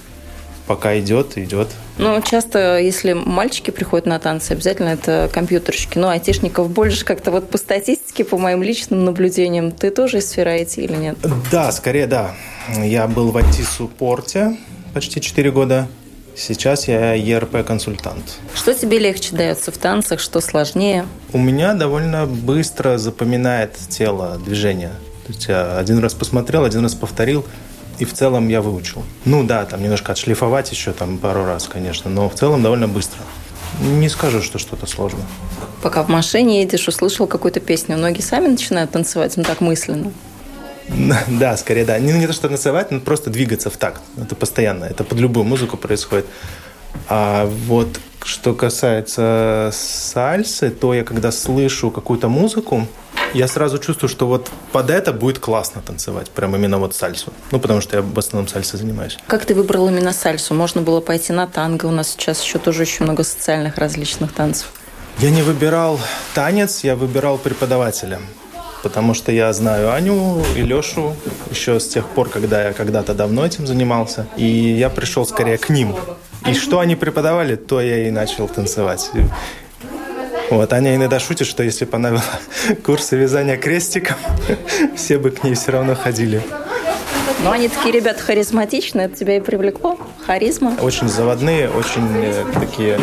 пока 0.66 0.98
идет, 0.98 1.36
идет. 1.36 1.68
Ну, 1.98 2.20
часто, 2.22 2.78
если 2.78 3.12
мальчики 3.12 3.70
приходят 3.70 4.06
на 4.06 4.18
танцы, 4.18 4.52
обязательно 4.52 4.88
это 4.88 5.30
компьютерщики. 5.32 5.98
Ну, 5.98 6.08
айтишников 6.08 6.70
больше 6.70 7.04
как-то 7.04 7.30
вот 7.30 7.50
по 7.50 7.58
статистике, 7.58 8.24
по 8.24 8.38
моим 8.38 8.62
личным 8.62 9.04
наблюдениям, 9.04 9.72
ты 9.72 9.90
тоже 9.90 10.18
из 10.18 10.28
сферы 10.28 10.60
IT 10.60 10.82
или 10.82 10.96
нет? 10.96 11.18
Да, 11.50 11.70
скорее 11.72 12.06
да. 12.06 12.34
Я 12.78 13.06
был 13.06 13.30
в 13.30 13.36
IT-суппорте 13.36 14.56
почти 14.94 15.20
4 15.20 15.50
года. 15.50 15.88
Сейчас 16.34 16.88
я 16.88 17.14
ERP-консультант. 17.16 18.22
Что 18.54 18.72
тебе 18.72 18.98
легче 18.98 19.36
дается 19.36 19.70
в 19.70 19.76
танцах, 19.76 20.18
что 20.18 20.40
сложнее? 20.40 21.06
У 21.32 21.38
меня 21.38 21.74
довольно 21.74 22.26
быстро 22.26 22.96
запоминает 22.96 23.76
тело 23.90 24.40
движение. 24.42 24.92
То 25.26 25.32
есть 25.32 25.46
я 25.48 25.78
один 25.78 25.98
раз 25.98 26.14
посмотрел, 26.14 26.64
один 26.64 26.82
раз 26.82 26.94
повторил, 26.94 27.44
и 28.02 28.04
в 28.04 28.12
целом 28.12 28.48
я 28.48 28.60
выучил. 28.60 29.04
Ну 29.24 29.44
да, 29.44 29.64
там 29.64 29.80
немножко 29.80 30.10
отшлифовать 30.10 30.72
еще 30.72 30.92
там 30.92 31.18
пару 31.18 31.44
раз, 31.44 31.68
конечно, 31.68 32.10
но 32.10 32.28
в 32.28 32.34
целом 32.34 32.60
довольно 32.60 32.88
быстро. 32.88 33.20
Не 33.80 34.08
скажу, 34.08 34.42
что 34.42 34.58
что-то 34.58 34.86
сложно. 34.86 35.20
Пока 35.82 36.02
в 36.02 36.08
машине 36.08 36.62
едешь, 36.62 36.88
услышал 36.88 37.28
какую-то 37.28 37.60
песню, 37.60 37.96
ноги 37.96 38.20
сами 38.20 38.48
начинают 38.48 38.90
танцевать, 38.90 39.36
ну 39.36 39.44
так 39.44 39.60
мысленно. 39.60 40.12
Да, 41.28 41.56
скорее 41.56 41.84
да. 41.84 41.96
Не, 42.00 42.12
не 42.12 42.26
то, 42.26 42.32
что 42.32 42.48
танцевать, 42.48 42.90
но 42.90 42.98
просто 42.98 43.30
двигаться 43.30 43.70
в 43.70 43.76
такт. 43.76 44.02
Это 44.20 44.34
постоянно. 44.34 44.84
Это 44.84 45.04
под 45.04 45.20
любую 45.20 45.44
музыку 45.44 45.76
происходит. 45.76 46.26
А 47.08 47.46
вот 47.68 48.00
что 48.24 48.52
касается 48.52 49.70
сальсы, 49.72 50.70
то 50.70 50.92
я 50.92 51.04
когда 51.04 51.30
слышу 51.30 51.92
какую-то 51.92 52.28
музыку, 52.28 52.88
я 53.34 53.48
сразу 53.48 53.78
чувствую, 53.78 54.08
что 54.10 54.26
вот 54.26 54.50
под 54.72 54.90
это 54.90 55.12
будет 55.12 55.38
классно 55.38 55.82
танцевать, 55.82 56.30
прям 56.30 56.54
именно 56.56 56.78
вот 56.78 56.94
сальсу. 56.94 57.32
Ну, 57.50 57.58
потому 57.58 57.80
что 57.80 57.96
я 57.96 58.02
в 58.02 58.18
основном 58.18 58.48
сальсой 58.48 58.78
занимаюсь. 58.78 59.18
Как 59.26 59.44
ты 59.44 59.54
выбрал 59.54 59.88
именно 59.88 60.12
сальсу? 60.12 60.54
Можно 60.54 60.82
было 60.82 61.00
пойти 61.00 61.32
на 61.32 61.46
танго, 61.46 61.86
у 61.86 61.90
нас 61.90 62.08
сейчас 62.10 62.42
еще 62.42 62.58
тоже 62.58 62.82
очень 62.82 63.04
много 63.04 63.24
социальных 63.24 63.78
различных 63.78 64.32
танцев. 64.32 64.72
Я 65.18 65.30
не 65.30 65.42
выбирал 65.42 66.00
танец, 66.34 66.84
я 66.84 66.96
выбирал 66.96 67.38
преподавателя. 67.38 68.18
потому 68.82 69.14
что 69.14 69.32
я 69.32 69.52
знаю 69.52 69.92
Аню 69.92 70.42
и 70.56 70.62
Лешу 70.62 71.14
еще 71.50 71.78
с 71.78 71.88
тех 71.88 72.06
пор, 72.08 72.28
когда 72.28 72.64
я 72.64 72.72
когда-то 72.72 73.14
давно 73.14 73.46
этим 73.46 73.66
занимался. 73.66 74.26
И 74.36 74.44
я 74.46 74.90
пришел 74.90 75.24
скорее 75.24 75.58
к 75.58 75.68
ним. 75.70 75.94
И 76.46 76.54
что 76.54 76.80
они 76.80 76.96
преподавали, 76.96 77.54
то 77.54 77.80
я 77.80 78.08
и 78.08 78.10
начал 78.10 78.48
танцевать. 78.48 79.10
Вот, 80.52 80.70
Аня 80.74 80.94
иногда 80.94 81.18
шутит, 81.18 81.46
что 81.46 81.62
если 81.62 81.86
бы 81.86 81.96
она 81.96 82.10
вела 82.10 82.24
курсы 82.84 83.16
вязания 83.16 83.56
крестиком, 83.56 84.18
все 84.96 85.16
бы 85.16 85.30
к 85.30 85.42
ней 85.44 85.54
все 85.54 85.72
равно 85.72 85.94
ходили. 85.94 86.42
Но 87.42 87.52
они 87.52 87.70
такие 87.70 87.94
ребята 87.94 88.22
харизматичные, 88.22 89.06
это 89.06 89.16
тебя 89.16 89.38
и 89.38 89.40
привлекло? 89.40 89.98
Харизма? 90.26 90.76
Очень 90.82 91.08
заводные, 91.08 91.70
очень 91.70 92.06
э, 92.16 92.44
такие 92.52 93.00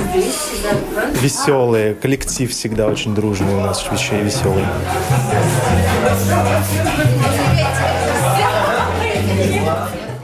веселые. 1.20 1.96
Коллектив 1.96 2.52
всегда 2.52 2.86
очень 2.86 3.16
дружный 3.16 3.56
у 3.56 3.62
нас, 3.62 3.84
и 4.12 4.24
веселый. 4.24 4.64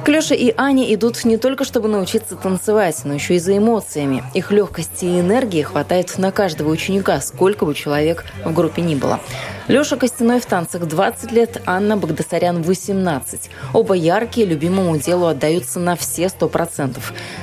К 0.06 0.10
Леше 0.10 0.36
и 0.36 0.54
Ане 0.56 0.94
идут 0.94 1.26
не 1.26 1.38
только 1.38 1.64
чтобы 1.64 1.88
научиться 1.88 2.36
танцевать, 2.36 3.02
но 3.06 3.16
еще 3.16 3.38
и 3.38 3.40
за 3.40 3.58
эмоциями. 3.58 4.24
Их 4.36 4.52
легкости 4.52 5.06
и 5.06 5.20
энергии 5.20 5.64
хватает 5.64 6.20
на 6.20 6.32
каждого 6.32 6.70
ученика, 6.70 7.20
сколько 7.22 7.66
бы 7.66 7.74
человек 7.74 8.24
в 8.46 8.54
группе 8.54 8.84
ни 8.84 8.94
было. 8.94 9.20
Леша 9.68 9.96
Костяной 9.98 10.40
в 10.40 10.46
танцах 10.46 10.86
20 10.86 11.32
лет, 11.32 11.60
Анна 11.66 11.98
Багдасарян 11.98 12.62
18. 12.62 13.50
Оба 13.74 13.96
яркие, 13.96 14.46
любимому 14.46 14.96
делу 14.98 15.26
отдаются 15.26 15.80
на 15.80 15.96
все 15.96 16.26
100%. 16.26 17.00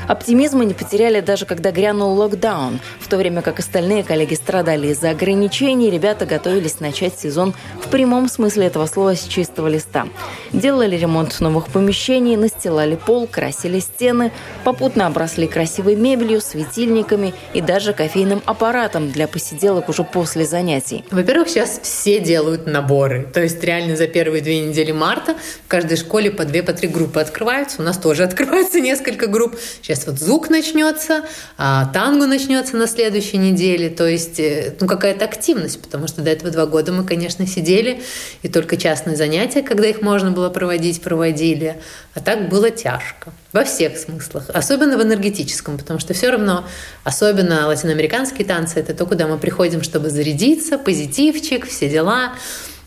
Оптимизма 0.06 0.64
не 0.64 0.72
потеряли 0.72 1.18
даже 1.18 1.46
когда 1.46 1.72
грянул 1.72 2.14
локдаун. 2.14 2.78
В 3.00 3.08
то 3.08 3.16
время 3.16 3.42
как 3.42 3.58
остальные 3.58 4.04
коллеги 4.04 4.34
страдали 4.34 4.88
из-за 4.88 5.10
ограничений, 5.10 5.90
ребята 5.90 6.24
готовились 6.24 6.78
начать 6.78 7.18
сезон 7.18 7.54
в 7.84 7.88
прямом 7.88 8.28
смысле 8.28 8.66
этого 8.66 8.86
слова 8.86 9.16
с 9.16 9.24
чистого 9.24 9.66
листа. 9.66 10.06
Делали 10.52 10.96
ремонт 10.96 11.40
новых 11.40 11.66
помещений, 11.66 12.36
настилали 12.36 12.94
пол, 12.94 13.26
красили 13.26 13.80
стены, 13.80 14.30
попутно 14.62 15.08
обросли 15.08 15.48
красивой 15.48 15.96
мебелью, 15.96 16.40
светильниками 16.40 17.34
и 17.52 17.60
даже 17.60 17.92
кофейным 17.92 18.42
аппаратом 18.44 19.10
для 19.10 19.26
посиделок 19.26 19.88
уже 19.88 20.04
после 20.04 20.44
занятий. 20.44 21.04
Во-первых, 21.10 21.48
сейчас 21.48 21.80
все 21.82 22.12
все 22.12 22.21
делают 22.21 22.66
наборы. 22.66 23.26
То 23.33 23.40
есть 23.40 23.64
реально 23.64 23.97
за 23.97 24.07
первые 24.07 24.42
две 24.42 24.61
недели 24.61 24.92
марта 24.92 25.35
в 25.64 25.69
каждой 25.69 25.97
школе 25.97 26.31
по 26.31 26.45
две, 26.45 26.62
по 26.62 26.75
три 26.75 26.87
группы 26.88 27.21
открываются. 27.21 27.81
У 27.81 27.85
нас 27.85 27.97
тоже 27.97 28.25
открывается 28.28 28.81
несколько 28.81 29.28
групп. 29.28 29.57
Сейчас 29.81 30.07
вот 30.07 30.19
звук 30.19 30.50
начнется, 30.50 31.23
а 31.57 31.87
танго 31.87 32.26
начнется 32.26 32.76
на 32.76 32.87
следующей 32.87 33.38
неделе. 33.38 33.88
То 33.88 34.07
есть 34.07 34.38
э, 34.40 34.75
ну, 34.78 34.87
какая-то 34.87 35.25
активность, 35.25 35.81
потому 35.81 36.07
что 36.07 36.21
до 36.21 36.31
этого 36.31 36.50
два 36.50 36.66
года 36.66 36.92
мы, 36.92 37.04
конечно, 37.04 37.47
сидели 37.47 38.02
и 38.42 38.49
только 38.49 38.76
частные 38.76 39.16
занятия, 39.16 39.62
когда 39.62 39.88
их 39.88 40.02
можно 40.02 40.31
было 40.31 40.50
проводить, 40.50 41.00
проводили. 41.00 41.81
А 42.14 42.21
так 42.21 42.50
было 42.50 42.71
тяжко. 42.71 43.33
Во 43.52 43.64
всех 43.64 43.99
смыслах. 43.99 44.50
Особенно 44.52 44.97
в 44.97 45.02
энергетическом, 45.02 45.76
потому 45.76 45.99
что 46.00 46.14
все 46.14 46.31
равно, 46.31 46.64
особенно 47.04 47.66
латиноамериканские 47.66 48.47
танцы, 48.47 48.81
это 48.81 48.95
то, 48.95 49.04
куда 49.04 49.26
мы 49.26 49.38
приходим, 49.38 49.83
чтобы 49.83 50.09
зарядиться, 50.09 50.78
позитивчик, 50.78 51.66
все 51.66 51.88
дела. 51.88 52.01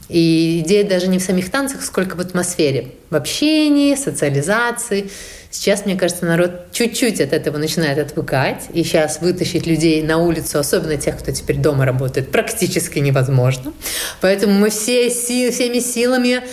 И 0.08 0.62
идея 0.64 0.88
даже 0.88 1.08
не 1.08 1.18
в 1.18 1.24
самих 1.24 1.50
танцах, 1.50 1.82
сколько 1.82 2.16
в 2.16 2.20
атмосфере, 2.20 2.90
в 3.10 3.16
общении, 3.16 3.96
социализации. 3.96 5.10
Сейчас, 5.50 5.86
мне 5.86 5.96
кажется, 5.96 6.26
народ 6.26 6.72
чуть-чуть 6.72 7.20
от 7.22 7.34
этого 7.34 7.58
начинает 7.58 7.98
отвыкать, 7.98 8.66
и 8.74 8.84
сейчас 8.84 9.22
вытащить 9.22 9.66
людей 9.66 10.04
на 10.04 10.18
улицу, 10.18 10.60
особенно 10.60 10.98
тех, 10.98 11.18
кто 11.18 11.32
теперь 11.32 11.58
дома 11.58 11.86
работает, 11.86 12.32
практически 12.32 13.00
невозможно. 13.00 13.74
Поэтому 14.22 14.54
мы 14.54 14.70
все, 14.70 15.10
всеми 15.10 15.80
силами 15.80 16.44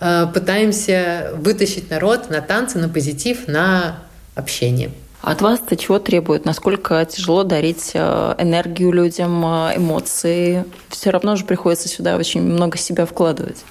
Э, 0.00 0.26
пытаемся 0.32 1.32
вытащить 1.36 1.90
народ 1.90 2.30
на 2.30 2.40
танцы, 2.40 2.78
на 2.78 2.88
позитив, 2.88 3.46
на 3.46 3.98
общение. 4.34 4.90
От 5.22 5.42
вас-то 5.42 5.76
чего 5.76 5.98
требует? 5.98 6.46
Насколько 6.46 7.04
тяжело 7.04 7.44
дарить 7.44 7.90
э, 7.92 8.34
энергию 8.38 8.90
людям, 8.90 9.44
э, 9.44 9.76
эмоции? 9.76 10.64
Все 10.88 11.10
равно 11.10 11.36
же 11.36 11.44
приходится 11.44 11.88
сюда 11.88 12.16
очень 12.16 12.40
много 12.40 12.78
себя 12.78 13.04
вкладывать. 13.04 13.64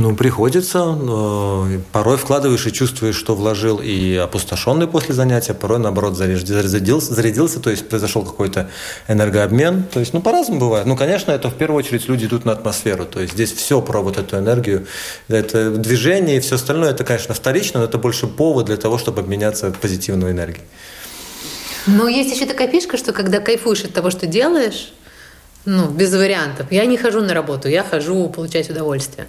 Ну, 0.00 0.14
приходится. 0.14 0.96
Порой 1.90 2.16
вкладываешь 2.18 2.64
и 2.68 2.72
чувствуешь, 2.72 3.16
что 3.16 3.34
вложил 3.34 3.78
и 3.78 4.14
опустошенный 4.14 4.86
после 4.86 5.12
занятия, 5.12 5.54
порой, 5.54 5.80
наоборот, 5.80 6.16
зарядился, 6.16 7.14
зарядился 7.14 7.58
то 7.58 7.68
есть 7.68 7.88
произошел 7.88 8.24
какой-то 8.24 8.70
энергообмен. 9.08 9.82
То 9.92 9.98
есть, 9.98 10.12
ну, 10.12 10.20
по-разному 10.22 10.60
бывает. 10.60 10.86
Ну, 10.86 10.96
конечно, 10.96 11.32
это 11.32 11.50
в 11.50 11.54
первую 11.54 11.78
очередь 11.78 12.08
люди 12.08 12.26
идут 12.26 12.44
на 12.44 12.52
атмосферу. 12.52 13.06
То 13.06 13.18
есть 13.20 13.32
здесь 13.32 13.52
все 13.52 13.82
про 13.82 14.00
вот 14.00 14.18
эту 14.18 14.38
энергию. 14.38 14.86
Это 15.26 15.72
движение 15.72 16.36
и 16.36 16.40
все 16.40 16.54
остальное, 16.54 16.90
это, 16.90 17.02
конечно, 17.02 17.34
вторично, 17.34 17.80
но 17.80 17.86
это 17.86 17.98
больше 17.98 18.28
повод 18.28 18.66
для 18.66 18.76
того, 18.76 18.98
чтобы 18.98 19.22
обменяться 19.22 19.72
позитивной 19.72 20.30
энергией. 20.30 20.64
Но 21.88 22.06
есть 22.06 22.32
еще 22.32 22.46
такая 22.46 22.68
фишка, 22.68 22.98
что 22.98 23.12
когда 23.12 23.40
кайфуешь 23.40 23.82
от 23.82 23.94
того, 23.94 24.10
что 24.10 24.28
делаешь, 24.28 24.92
ну, 25.64 25.88
без 25.88 26.14
вариантов. 26.14 26.68
Я 26.70 26.86
не 26.86 26.96
хожу 26.96 27.20
на 27.20 27.34
работу, 27.34 27.68
я 27.68 27.82
хожу 27.82 28.28
получать 28.28 28.70
удовольствие. 28.70 29.26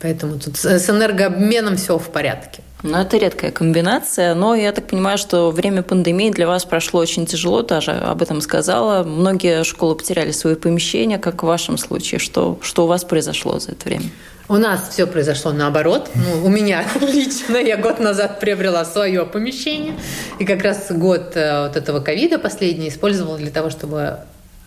Поэтому 0.00 0.38
тут 0.38 0.56
с 0.56 0.90
энергообменом 0.90 1.76
все 1.76 1.98
в 1.98 2.08
порядке. 2.10 2.62
Ну, 2.82 2.96
это 2.96 3.18
редкая 3.18 3.50
комбинация, 3.50 4.34
но 4.34 4.54
я 4.54 4.72
так 4.72 4.86
понимаю, 4.86 5.18
что 5.18 5.50
время 5.50 5.82
пандемии 5.82 6.30
для 6.30 6.46
вас 6.46 6.64
прошло 6.64 7.00
очень 7.00 7.26
тяжело, 7.26 7.60
даже 7.62 7.90
об 7.90 8.22
этом 8.22 8.40
сказала. 8.40 9.04
Многие 9.04 9.64
школы 9.64 9.94
потеряли 9.94 10.30
свои 10.30 10.54
помещения, 10.54 11.18
как 11.18 11.42
в 11.42 11.46
вашем 11.46 11.76
случае. 11.76 12.18
Что, 12.18 12.58
что 12.62 12.84
у 12.84 12.86
вас 12.86 13.04
произошло 13.04 13.58
за 13.58 13.72
это 13.72 13.84
время? 13.84 14.06
У 14.48 14.56
нас 14.56 14.88
все 14.90 15.06
произошло 15.06 15.52
наоборот. 15.52 16.10
Ну, 16.14 16.46
у 16.46 16.48
меня 16.48 16.84
лично 17.00 17.58
я 17.58 17.76
год 17.76 18.00
назад 18.00 18.40
приобрела 18.40 18.86
свое 18.86 19.26
помещение. 19.26 19.94
И 20.38 20.46
как 20.46 20.62
раз 20.62 20.90
год 20.90 21.36
э, 21.36 21.66
вот 21.66 21.76
этого 21.76 22.00
ковида 22.00 22.38
последний 22.38 22.88
использовала 22.88 23.36
для 23.36 23.50
того, 23.50 23.68
чтобы 23.68 24.20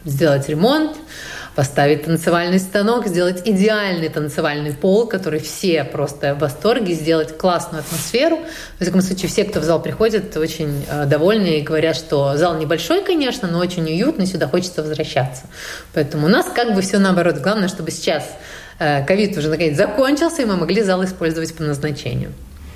сделать 0.05 0.47
ремонт, 0.49 0.95
поставить 1.55 2.03
танцевальный 2.03 2.59
станок, 2.59 3.07
сделать 3.07 3.41
идеальный 3.45 4.09
танцевальный 4.09 4.73
пол, 4.73 5.07
который 5.07 5.39
все 5.39 5.83
просто 5.83 6.33
в 6.35 6.39
восторге, 6.39 6.93
сделать 6.93 7.37
классную 7.37 7.81
атмосферу. 7.81 8.39
В 8.79 8.85
таком 8.85 9.01
случае, 9.01 9.29
все, 9.29 9.43
кто 9.43 9.59
в 9.59 9.63
зал 9.63 9.81
приходит, 9.81 10.35
очень 10.35 10.85
э, 10.89 11.05
довольны 11.05 11.59
и 11.59 11.61
говорят, 11.61 11.95
что 11.95 12.35
зал 12.37 12.57
небольшой, 12.57 13.03
конечно, 13.03 13.47
но 13.47 13.59
очень 13.59 13.83
уютный, 13.83 14.25
сюда 14.25 14.47
хочется 14.47 14.81
возвращаться. 14.81 15.43
Поэтому 15.93 16.25
у 16.27 16.29
нас 16.29 16.47
как 16.53 16.73
бы 16.73 16.81
все 16.81 16.97
наоборот. 16.97 17.37
Главное, 17.37 17.67
чтобы 17.67 17.91
сейчас 17.91 18.23
э, 18.79 19.05
ковид 19.05 19.37
уже 19.37 19.49
наконец 19.49 19.77
закончился, 19.77 20.41
и 20.41 20.45
мы 20.45 20.55
могли 20.55 20.81
зал 20.81 21.03
использовать 21.03 21.53
по 21.55 21.63
назначению. 21.63 22.31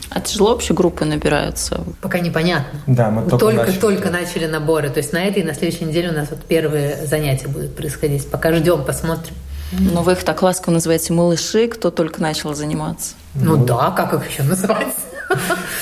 А 0.09 0.21
тяжело 0.21 0.51
вообще 0.51 0.73
группы 0.73 1.05
набираются? 1.05 1.81
Пока 2.01 2.19
непонятно. 2.19 2.79
Да, 2.87 3.09
мы 3.09 3.23
только, 3.29 3.37
только 3.37 3.65
начали. 3.65 3.79
только 3.79 4.09
начали 4.09 4.45
наборы. 4.45 4.89
То 4.89 4.99
есть 4.99 5.13
на 5.13 5.23
этой 5.23 5.41
и 5.41 5.45
на 5.45 5.53
следующей 5.53 5.85
неделе 5.85 6.09
у 6.09 6.13
нас 6.13 6.29
вот 6.29 6.39
первые 6.43 7.05
занятия 7.05 7.47
будут 7.47 7.75
происходить. 7.75 8.29
Пока 8.29 8.53
ждем, 8.53 8.83
посмотрим. 8.83 9.35
Но 9.71 10.01
вы 10.01 10.13
их 10.13 10.23
так 10.23 10.41
ласково 10.41 10.75
называете 10.75 11.13
малыши, 11.13 11.67
кто 11.67 11.91
только 11.91 12.21
начал 12.21 12.53
заниматься. 12.53 13.15
Ну, 13.35 13.57
ну 13.57 13.65
да, 13.65 13.91
как 13.91 14.13
их 14.13 14.29
еще 14.29 14.43
называть? 14.43 14.87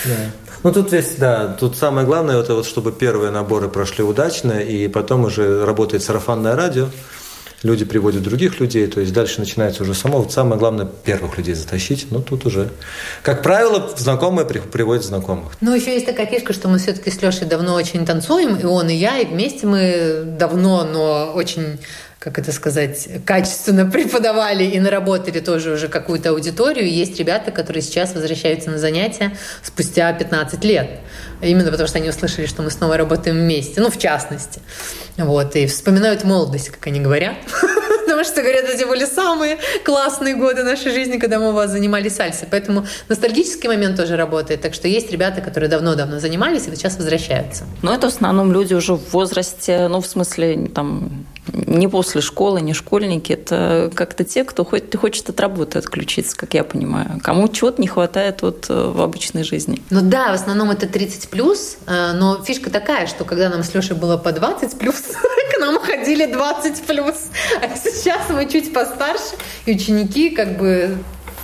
Да. 0.06 0.16
Ну, 0.64 0.74
тут 0.74 0.88
здесь, 0.88 1.16
да, 1.18 1.50
тут 1.60 1.78
самое 1.78 2.08
главное, 2.08 2.40
это 2.40 2.56
вот, 2.56 2.66
чтобы 2.66 2.92
первые 2.92 3.30
наборы 3.30 3.70
прошли 3.70 4.04
удачно, 4.04 4.54
и 4.54 4.88
потом 4.88 5.26
уже 5.26 5.64
работает 5.64 6.02
сарафанное 6.02 6.56
радио, 6.56 6.88
люди 7.66 7.84
приводят 7.84 8.22
других 8.22 8.60
людей, 8.60 8.86
то 8.88 9.02
есть 9.02 9.12
дальше 9.12 9.40
начинается 9.40 9.84
уже 9.84 9.94
само. 9.94 10.20
Вот 10.20 10.32
самое 10.32 10.60
главное 10.60 10.86
первых 10.86 11.38
людей 11.38 11.56
затащить, 11.56 12.08
но 12.12 12.22
тут 12.22 12.46
уже, 12.46 12.70
как 13.24 13.42
правило, 13.42 13.92
знакомые 13.98 14.46
приводят 14.46 15.04
знакомых. 15.04 15.54
Ну, 15.62 15.74
еще 15.74 15.94
есть 15.94 16.06
такая 16.06 16.28
фишка, 16.28 16.54
что 16.54 16.70
мы 16.70 16.78
все-таки 16.78 17.10
с 17.10 17.22
Лешей 17.22 17.48
давно 17.48 17.74
очень 17.74 18.06
танцуем, 18.06 18.56
и 18.56 18.66
он, 18.66 18.90
и 18.90 18.94
я, 18.94 19.18
и 19.18 19.26
вместе 19.26 19.66
мы 19.66 20.24
давно, 20.38 20.84
но 20.84 21.32
очень 21.34 21.80
как 22.26 22.40
это 22.40 22.52
сказать, 22.52 23.08
качественно 23.24 23.86
преподавали 23.92 24.64
и 24.64 24.80
наработали 24.80 25.40
тоже 25.42 25.74
уже 25.74 25.88
какую-то 25.90 26.32
аудиторию. 26.32 26.92
Есть 26.92 27.20
ребята, 27.20 27.52
которые 27.52 27.84
сейчас 27.84 28.16
возвращаются 28.16 28.72
на 28.72 28.80
занятия 28.80 29.38
спустя 29.62 30.12
15 30.12 30.64
лет. 30.64 30.90
Именно 31.44 31.70
потому, 31.70 31.88
что 31.88 32.00
они 32.00 32.10
услышали, 32.10 32.48
что 32.48 32.64
мы 32.64 32.72
снова 32.72 32.98
работаем 32.98 33.38
вместе. 33.38 33.80
Ну, 33.80 33.92
в 33.92 34.00
частности. 34.00 34.60
Вот. 35.18 35.56
И 35.56 35.68
вспоминают 35.68 36.24
молодость, 36.24 36.70
как 36.72 36.88
они 36.88 37.00
говорят. 37.00 37.36
Потому 38.06 38.24
что, 38.24 38.42
говорят, 38.42 38.66
эти 38.66 38.84
были 38.84 39.06
самые 39.06 39.58
классные 39.84 40.36
годы 40.36 40.64
нашей 40.64 40.92
жизни, 40.92 41.18
когда 41.18 41.40
мы 41.40 41.50
у 41.50 41.54
вас 41.54 41.72
занимались 41.72 42.16
сальсой. 42.16 42.48
Поэтому 42.50 42.86
ностальгический 43.10 43.68
момент 43.68 43.98
тоже 43.98 44.16
работает. 44.16 44.62
Так 44.62 44.74
что 44.74 44.88
есть 44.88 45.12
ребята, 45.12 45.42
которые 45.42 45.70
давно-давно 45.70 46.20
занимались 46.20 46.68
и 46.68 46.70
вот 46.70 46.78
сейчас 46.78 46.98
возвращаются. 46.98 47.66
Но 47.82 47.94
это 47.94 48.10
в 48.10 48.14
основном 48.14 48.52
люди 48.52 48.74
уже 48.74 48.94
в 48.94 49.12
возрасте, 49.12 49.88
ну, 49.88 50.02
в 50.02 50.08
смысле, 50.08 50.70
там, 50.74 51.26
не 51.54 51.88
после 51.88 52.22
школы, 52.22 52.62
не 52.62 52.74
школьники. 52.74 53.34
Это 53.34 53.92
как-то 53.94 54.24
те, 54.24 54.44
кто 54.44 54.66
хоть, 54.66 54.96
хочет 54.96 55.30
от 55.30 55.40
работы 55.40 55.80
отключиться, 55.80 56.36
как 56.36 56.54
я 56.54 56.64
понимаю. 56.64 57.20
Кому 57.24 57.48
чего-то 57.48 57.82
не 57.82 57.88
хватает 57.88 58.42
вот 58.42 58.66
э, 58.70 58.74
в 58.74 59.02
обычной 59.02 59.44
жизни. 59.44 59.82
Ну 59.90 60.02
да, 60.02 60.32
в 60.32 60.36
основном 60.36 60.72
это 60.72 60.88
30 60.88 61.30
плюс, 61.30 61.78
э, 61.88 62.14
но 62.14 62.44
фишка 62.44 62.70
такая, 62.70 63.08
что 63.08 63.26
когда 63.26 63.50
нам 63.50 63.64
с 63.64 63.74
Лешей 63.74 63.96
было 63.96 64.18
по 64.18 64.32
20 64.32 64.78
плюс, 64.78 64.96
к 65.56 65.60
нам 65.60 65.80
ходили 65.80 66.26
20 66.26 66.84
плюс. 66.84 67.16
А 67.62 67.68
сейчас 67.96 68.30
мы 68.30 68.48
чуть 68.48 68.74
постарше, 68.74 69.36
и 69.66 69.74
ученики 69.74 70.30
как 70.30 70.58
бы 70.58 70.98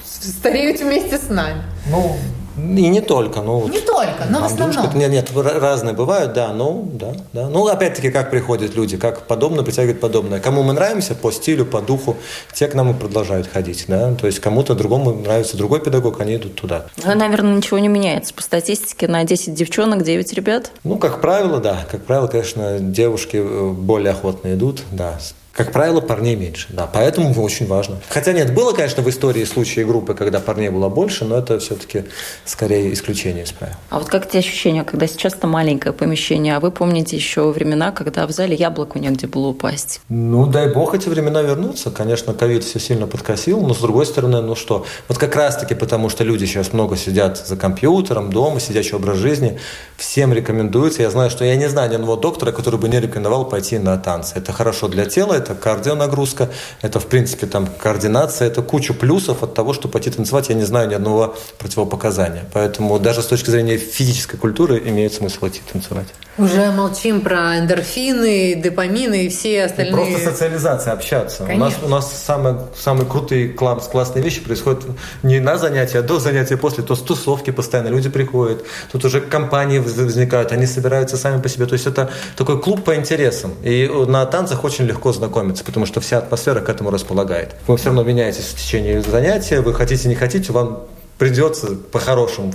стареют 0.03 0.81
вместе 0.81 1.17
с 1.17 1.29
нами. 1.29 1.63
Ну, 1.89 2.15
и 2.57 2.87
не 2.89 3.01
только. 3.01 3.41
Ну, 3.41 3.67
не 3.67 3.79
только, 3.79 4.25
но 4.29 4.41
в 4.41 4.45
основном. 4.45 4.95
Нет, 4.95 5.11
нет, 5.11 5.31
разные 5.35 5.95
бывают, 5.95 6.33
да, 6.33 6.53
ну, 6.53 6.87
да, 6.93 7.13
да. 7.33 7.49
Ну, 7.49 7.65
опять-таки, 7.67 8.11
как 8.11 8.29
приходят 8.29 8.75
люди, 8.75 8.97
как 8.97 9.25
подобное 9.25 9.63
притягивает 9.63 9.99
подобное. 9.99 10.39
Кому 10.39 10.61
мы 10.63 10.73
нравимся 10.73 11.15
по 11.15 11.31
стилю, 11.31 11.65
по 11.65 11.81
духу, 11.81 12.17
те 12.53 12.67
к 12.67 12.75
нам 12.75 12.91
и 12.91 12.93
продолжают 12.93 13.47
ходить, 13.47 13.85
да. 13.87 14.13
То 14.15 14.27
есть 14.27 14.39
кому-то 14.39 14.75
другому 14.75 15.13
нравится 15.13 15.57
другой 15.57 15.79
педагог, 15.79 16.19
они 16.19 16.35
идут 16.35 16.55
туда. 16.55 16.85
Ну, 17.03 17.15
наверное, 17.15 17.55
ничего 17.55 17.79
не 17.79 17.87
меняется. 17.87 18.33
По 18.33 18.41
статистике 18.41 19.07
на 19.07 19.23
10 19.23 19.53
девчонок 19.53 20.03
9 20.03 20.33
ребят? 20.33 20.71
Ну, 20.83 20.97
как 20.97 21.21
правило, 21.21 21.59
да. 21.59 21.85
Как 21.89 22.03
правило, 22.03 22.27
конечно, 22.27 22.79
девушки 22.79 23.37
э, 23.37 23.69
более 23.71 24.11
охотно 24.11 24.53
идут, 24.53 24.83
да. 24.91 25.17
Как 25.53 25.73
правило, 25.73 25.99
парней 25.99 26.35
меньше, 26.35 26.67
да, 26.69 26.87
поэтому 26.91 27.33
очень 27.41 27.67
важно. 27.67 27.97
Хотя 28.09 28.31
нет, 28.31 28.53
было, 28.53 28.71
конечно, 28.71 29.03
в 29.03 29.09
истории 29.09 29.43
случаи 29.43 29.81
группы, 29.81 30.13
когда 30.13 30.39
парней 30.39 30.69
было 30.69 30.87
больше, 30.87 31.25
но 31.25 31.37
это 31.37 31.59
все-таки 31.59 32.05
скорее 32.45 32.93
исключение 32.93 33.43
из 33.43 33.51
правил. 33.51 33.75
А 33.89 33.99
вот 33.99 34.07
как 34.07 34.27
эти 34.27 34.37
ощущения, 34.37 34.83
когда 34.83 35.07
сейчас-то 35.07 35.47
маленькое 35.47 35.93
помещение, 35.93 36.55
а 36.55 36.59
вы 36.61 36.71
помните 36.71 37.17
еще 37.17 37.51
времена, 37.51 37.91
когда 37.91 38.25
в 38.27 38.31
зале 38.31 38.55
яблоку 38.55 38.97
негде 38.97 39.27
было 39.27 39.47
упасть? 39.47 40.01
Ну, 40.07 40.45
дай 40.45 40.73
бог 40.73 40.95
эти 40.95 41.09
времена 41.09 41.41
вернутся. 41.41 41.91
Конечно, 41.91 42.33
ковид 42.33 42.63
все 42.63 42.79
сильно 42.79 43.05
подкосил, 43.05 43.59
но 43.61 43.73
с 43.73 43.79
другой 43.79 44.05
стороны, 44.05 44.41
ну 44.41 44.55
что, 44.55 44.85
вот 45.09 45.17
как 45.17 45.35
раз-таки 45.35 45.75
потому, 45.75 46.09
что 46.09 46.23
люди 46.23 46.45
сейчас 46.45 46.71
много 46.71 46.95
сидят 46.95 47.37
за 47.37 47.57
компьютером, 47.57 48.31
дома, 48.31 48.61
сидячий 48.61 48.95
образ 48.95 49.17
жизни, 49.17 49.59
всем 49.97 50.33
рекомендуется. 50.33 51.01
Я 51.01 51.09
знаю, 51.09 51.29
что 51.29 51.43
я 51.43 51.57
не 51.57 51.67
знаю 51.67 51.89
ни 51.89 51.95
одного 51.95 52.15
доктора, 52.15 52.51
который 52.51 52.79
бы 52.79 52.87
не 52.87 52.99
рекомендовал 52.99 53.45
пойти 53.49 53.79
на 53.79 53.97
танцы. 53.97 54.35
Это 54.37 54.53
хорошо 54.53 54.87
для 54.87 55.05
тела, 55.05 55.40
это 55.41 55.55
кардионагрузка, 55.55 56.49
это, 56.81 56.99
в 56.99 57.07
принципе, 57.07 57.47
там 57.47 57.67
координация, 57.67 58.47
это 58.47 58.61
куча 58.61 58.93
плюсов 58.93 59.43
от 59.43 59.53
того, 59.53 59.73
что 59.73 59.87
пойти 59.87 60.09
танцевать, 60.09 60.49
я 60.49 60.55
не 60.55 60.63
знаю 60.63 60.89
ни 60.89 60.93
одного 60.93 61.35
противопоказания. 61.57 62.45
Поэтому 62.53 62.99
даже 62.99 63.21
с 63.21 63.25
точки 63.25 63.49
зрения 63.49 63.77
физической 63.77 64.37
культуры 64.37 64.81
имеет 64.85 65.13
смысл 65.13 65.47
идти 65.47 65.61
танцевать. 65.71 66.07
Уже 66.37 66.71
молчим 66.71 67.21
про 67.21 67.59
эндорфины, 67.59 68.55
допамины 68.55 69.25
и 69.25 69.29
все 69.29 69.65
остальные. 69.65 69.91
И 69.91 70.13
просто 70.13 70.31
социализация, 70.31 70.93
общаться. 70.93 71.43
У 71.43 71.57
нас, 71.57 71.73
у 71.83 71.89
нас 71.89 72.11
самые, 72.25 72.67
самые 72.75 73.05
крутые 73.05 73.49
класс, 73.49 73.89
классные 73.91 74.23
вещи 74.23 74.41
происходят 74.41 74.83
не 75.23 75.39
на 75.39 75.57
занятия, 75.57 75.99
а 75.99 76.01
до 76.01 76.19
занятия, 76.19 76.55
после. 76.55 76.83
То 76.83 76.95
с 76.95 77.01
тусовки 77.01 77.51
постоянно 77.51 77.89
люди 77.89 78.09
приходят, 78.09 78.63
тут 78.91 79.03
уже 79.03 79.19
компании 79.19 79.79
возникают, 79.79 80.51
они 80.51 80.65
собираются 80.65 81.17
сами 81.17 81.41
по 81.41 81.49
себе. 81.49 81.65
То 81.65 81.73
есть 81.73 81.85
это 81.85 82.09
такой 82.37 82.61
клуб 82.61 82.83
по 82.83 82.95
интересам. 82.95 83.53
И 83.63 83.89
на 84.07 84.25
танцах 84.25 84.63
очень 84.63 84.85
легко 84.85 85.11
знакомиться, 85.11 85.30
потому 85.63 85.85
что 85.85 85.99
вся 86.01 86.19
атмосфера 86.19 86.61
к 86.61 86.69
этому 86.69 86.91
располагает. 86.91 87.55
Вы 87.67 87.77
все 87.77 87.87
равно 87.87 88.03
меняетесь 88.03 88.45
в 88.45 88.55
течение 88.55 89.01
занятия, 89.01 89.61
вы 89.61 89.73
хотите, 89.73 90.07
не 90.07 90.15
хотите, 90.15 90.51
вам 90.51 90.83
придется 91.21 91.75
по-хорошему 91.91 92.51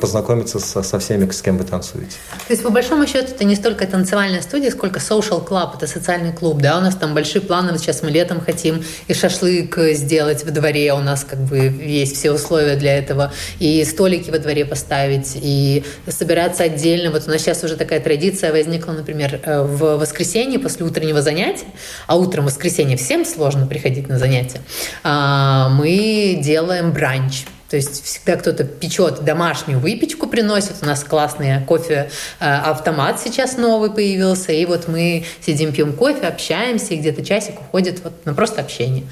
познакомиться 0.00 0.58
со, 0.58 0.82
со 0.82 0.98
всеми, 0.98 1.30
с 1.30 1.40
кем 1.40 1.56
вы 1.56 1.62
танцуете. 1.62 2.16
То 2.48 2.52
есть, 2.52 2.64
по 2.64 2.70
большому 2.70 3.06
счету, 3.06 3.28
это 3.28 3.44
не 3.44 3.54
столько 3.54 3.86
танцевальная 3.86 4.42
студия, 4.42 4.72
сколько 4.72 4.98
social 4.98 5.46
club, 5.46 5.76
это 5.76 5.86
социальный 5.86 6.32
клуб, 6.32 6.60
да, 6.60 6.78
у 6.78 6.80
нас 6.80 6.96
там 6.96 7.14
большие 7.14 7.42
планы, 7.42 7.78
сейчас 7.78 8.02
мы 8.02 8.10
летом 8.10 8.40
хотим 8.40 8.82
и 9.06 9.14
шашлык 9.14 9.78
сделать 9.92 10.44
во 10.44 10.50
дворе, 10.50 10.94
у 10.94 10.98
нас 10.98 11.22
как 11.22 11.38
бы 11.38 11.58
есть 11.58 12.16
все 12.16 12.32
условия 12.32 12.74
для 12.74 12.98
этого, 12.98 13.32
и 13.60 13.84
столики 13.84 14.32
во 14.32 14.40
дворе 14.40 14.64
поставить, 14.64 15.38
и 15.40 15.84
собираться 16.08 16.64
отдельно. 16.64 17.12
Вот 17.12 17.28
у 17.28 17.30
нас 17.30 17.40
сейчас 17.40 17.62
уже 17.62 17.76
такая 17.76 18.00
традиция 18.00 18.50
возникла, 18.50 18.94
например, 18.94 19.40
э, 19.44 19.62
в 19.62 19.96
воскресенье 19.96 20.58
после 20.58 20.84
утреннего 20.84 21.22
занятия, 21.22 21.66
а 22.08 22.16
утром 22.16 22.46
воскресенье 22.46 22.96
всем 22.96 23.24
сложно 23.24 23.68
приходить 23.68 24.08
на 24.08 24.18
занятия, 24.18 24.60
а, 25.04 25.68
мы 25.68 26.40
делаем 26.42 26.90
бранч. 26.90 27.44
То 27.70 27.76
есть 27.76 28.02
всегда 28.02 28.36
кто-то 28.36 28.64
печет 28.64 29.24
домашнюю 29.24 29.78
выпечку, 29.78 30.26
приносит. 30.26 30.76
У 30.80 30.86
нас 30.86 31.04
классный 31.04 31.62
кофе-автомат 31.66 33.16
э, 33.16 33.18
сейчас 33.24 33.58
новый 33.58 33.90
появился. 33.90 34.52
И 34.52 34.64
вот 34.64 34.88
мы 34.88 35.24
сидим, 35.44 35.72
пьем 35.72 35.92
кофе, 35.92 36.26
общаемся, 36.26 36.94
и 36.94 36.96
где-то 36.96 37.24
часик 37.24 37.60
уходит 37.60 38.02
вот 38.02 38.24
на 38.24 38.32
просто 38.32 38.62
общение. 38.62 39.04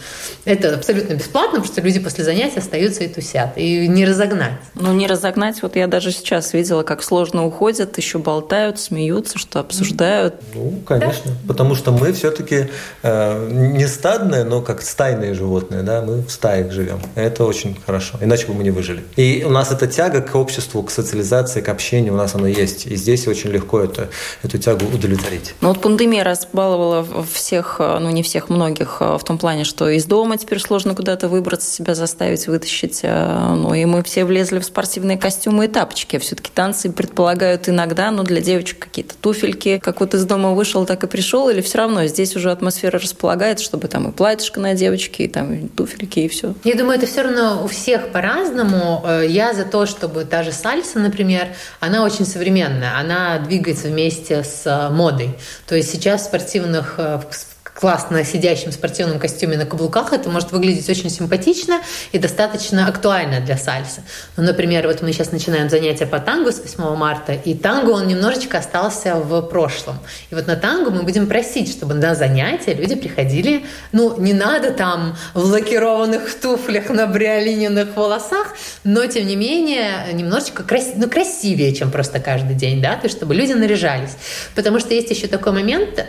Это 0.47 0.75
абсолютно 0.75 1.15
бесплатно, 1.15 1.61
потому 1.61 1.67
что 1.67 1.83
люди 1.83 2.01
после 2.01 2.25
занятия 2.25 2.61
остаются 2.61 3.05
и 3.05 3.09
тусят. 3.09 3.57
И 3.57 3.89
не 3.89 4.07
разогнать. 4.07 4.55
Ну, 4.75 4.93
не 4.95 5.07
разогнать. 5.07 5.61
Вот 5.61 5.77
я 5.77 5.87
даже 5.87 6.11
сейчас 6.11 6.55
видела, 6.55 6.83
как 6.83 7.03
сложно 7.03 7.45
уходят, 7.45 7.99
еще 7.99 8.19
болтают, 8.19 8.79
смеются, 8.79 9.39
что 9.39 9.61
обсуждают. 9.61 10.35
Ну, 10.55 10.81
конечно. 10.87 11.33
Да. 11.33 11.49
Потому 11.49 11.75
что 11.75 11.93
мы 11.93 12.13
все-таки 12.15 12.71
э, 13.03 13.49
не 13.51 13.87
стадные, 13.87 14.45
но 14.45 14.63
как 14.63 14.81
стайные 14.81 15.35
животные. 15.35 15.83
Да? 15.83 16.01
Мы 16.01 16.23
в 16.23 16.31
стаях 16.31 16.73
живем. 16.73 17.01
Это 17.17 17.45
очень 17.45 17.77
хорошо. 17.85 18.17
Иначе 18.23 18.46
иначе 18.47 18.53
бы 18.53 18.55
мы 18.55 18.65
не 18.65 18.71
выжили. 18.71 19.03
И 19.17 19.45
у 19.45 19.51
нас 19.51 19.73
эта 19.73 19.87
тяга 19.87 20.21
к 20.21 20.35
обществу, 20.35 20.83
к 20.83 20.91
социализации, 20.91 21.61
к 21.61 21.69
общению, 21.69 22.15
у 22.15 22.17
нас 22.17 22.35
она 22.35 22.49
есть. 22.49 22.87
И 22.87 22.97
здесь 22.97 23.27
очень 23.27 23.51
легко 23.51 23.81
это, 23.81 24.09
эту 24.43 24.59
тягу 24.59 24.87
удовлетворить. 24.87 25.55
Ну 25.61 25.69
вот 25.69 25.81
пандемия 25.81 26.25
разбаловала 26.25 27.07
всех, 27.33 27.77
ну 27.79 28.11
не 28.11 28.23
всех, 28.23 28.49
многих 28.49 29.01
в 29.01 29.21
том 29.25 29.39
плане, 29.39 29.65
что 29.65 29.89
из 29.89 30.05
дома 30.05 30.37
теперь 30.37 30.61
сложно 30.61 30.95
куда-то 30.95 31.29
выбраться, 31.29 31.71
себя 31.71 31.95
заставить, 31.95 32.47
вытащить. 32.47 33.03
Ну 33.03 33.75
и 33.75 33.85
мы 33.85 34.03
все 34.03 34.25
влезли 34.25 34.59
в 34.59 34.65
спортивные 34.65 35.19
костюмы 35.19 35.67
и 35.67 35.69
тапочки. 35.69 36.19
Все-таки 36.19 36.51
танцы 36.53 36.91
предполагают 36.91 37.69
иногда, 37.69 38.11
но 38.11 38.23
для 38.23 38.41
девочек 38.41 38.79
какие-то 38.79 39.15
туфельки. 39.21 39.79
Как 39.83 40.01
вот 40.01 40.15
из 40.15 40.25
дома 40.25 40.53
вышел, 40.53 40.87
так 40.87 41.05
и 41.05 41.07
пришел, 41.07 41.49
или 41.49 41.61
все 41.61 41.79
равно 41.79 42.07
здесь 42.07 42.37
уже 42.37 42.51
атмосфера 42.51 42.99
располагает, 42.99 43.61
чтобы 43.61 43.89
там 43.89 44.09
и 44.09 44.13
платьишко 44.13 44.61
на 44.61 44.75
девочке, 44.75 45.25
и 45.25 45.29
там 45.29 45.53
и 45.53 45.69
туфельки, 45.69 46.21
и 46.21 46.29
все. 46.29 46.55
Я 46.65 46.75
думаю, 46.75 46.99
это 46.99 47.07
все 47.07 47.23
равно 47.23 47.63
у 47.65 47.69
всех 47.69 48.13
пора 48.13 48.36
по-разному. 48.37 49.03
Э, 49.05 49.27
я 49.27 49.55
за 49.55 49.65
то, 49.65 49.87
чтобы 49.87 50.25
та 50.25 50.43
же 50.43 50.53
сальса, 50.53 50.99
например, 50.99 51.49
она 51.81 52.05
очень 52.05 52.27
современная, 52.27 52.99
она 52.99 53.39
двигается 53.39 53.89
вместе 53.89 54.43
с 54.45 54.67
э, 54.67 54.91
модой. 54.91 55.35
То 55.67 55.75
есть 55.75 55.91
сейчас 55.91 56.23
в 56.23 56.25
спортивных 56.27 56.95
э, 56.99 57.21
классно 57.79 58.25
сидящем 58.25 58.73
спортивном 58.73 59.19
костюме 59.19 59.57
на 59.59 59.67
каблуках, 59.67 60.13
это 60.13 60.31
может 60.31 60.51
выглядеть 60.51 60.89
очень 60.89 61.11
симпатично 61.11 61.81
и 62.13 62.19
достаточно 62.19 62.89
актуально 62.89 63.41
для 63.41 63.59
сальсы. 63.59 64.03
Ну, 64.37 64.45
например, 64.45 64.87
вот 64.87 65.03
мы 65.03 65.13
сейчас 65.13 65.31
начинаем 65.31 65.69
занятия 65.69 66.07
по 66.07 66.19
тангу 66.19 66.51
с 66.51 66.61
8 66.61 66.97
марта, 66.97 67.35
и 67.35 67.55
танго, 67.55 67.91
он 67.91 68.07
немножечко 68.07 68.59
остался 68.59 69.17
в 69.17 69.43
прошлом. 69.43 69.99
И 70.31 70.35
вот 70.35 70.47
на 70.47 70.57
танго 70.57 70.91
мы 70.91 71.03
будем 71.03 71.27
просить, 71.27 71.71
чтобы 71.71 71.95
на 71.95 72.15
занятия 72.15 72.73
люди 72.73 72.95
приходили, 72.95 73.67
ну, 73.93 74.19
не 74.19 74.33
надо 74.33 74.73
там 74.73 75.17
в 75.35 75.45
лакированных 75.45 76.35
туфлях 76.41 76.89
на 76.89 77.07
бриолиненных 77.07 77.95
волосах, 77.95 78.55
но, 78.85 79.05
тем 79.07 79.27
не 79.27 79.37
менее, 79.37 80.13
немножечко 80.15 80.63
крас... 80.63 80.93
ну, 80.97 81.11
красивее, 81.11 81.75
чем 81.75 81.91
просто 81.91 82.21
каждый 82.21 82.55
день, 82.55 82.81
да, 82.81 82.95
то 82.97 83.05
есть 83.05 83.17
чтобы 83.17 83.35
люди 83.35 83.53
наряжались. 83.53 84.17
Потому 84.55 84.81
что 84.81 84.95
есть 84.95 85.11
еще 85.11 85.27
такой 85.27 85.53
момент, 85.53 86.07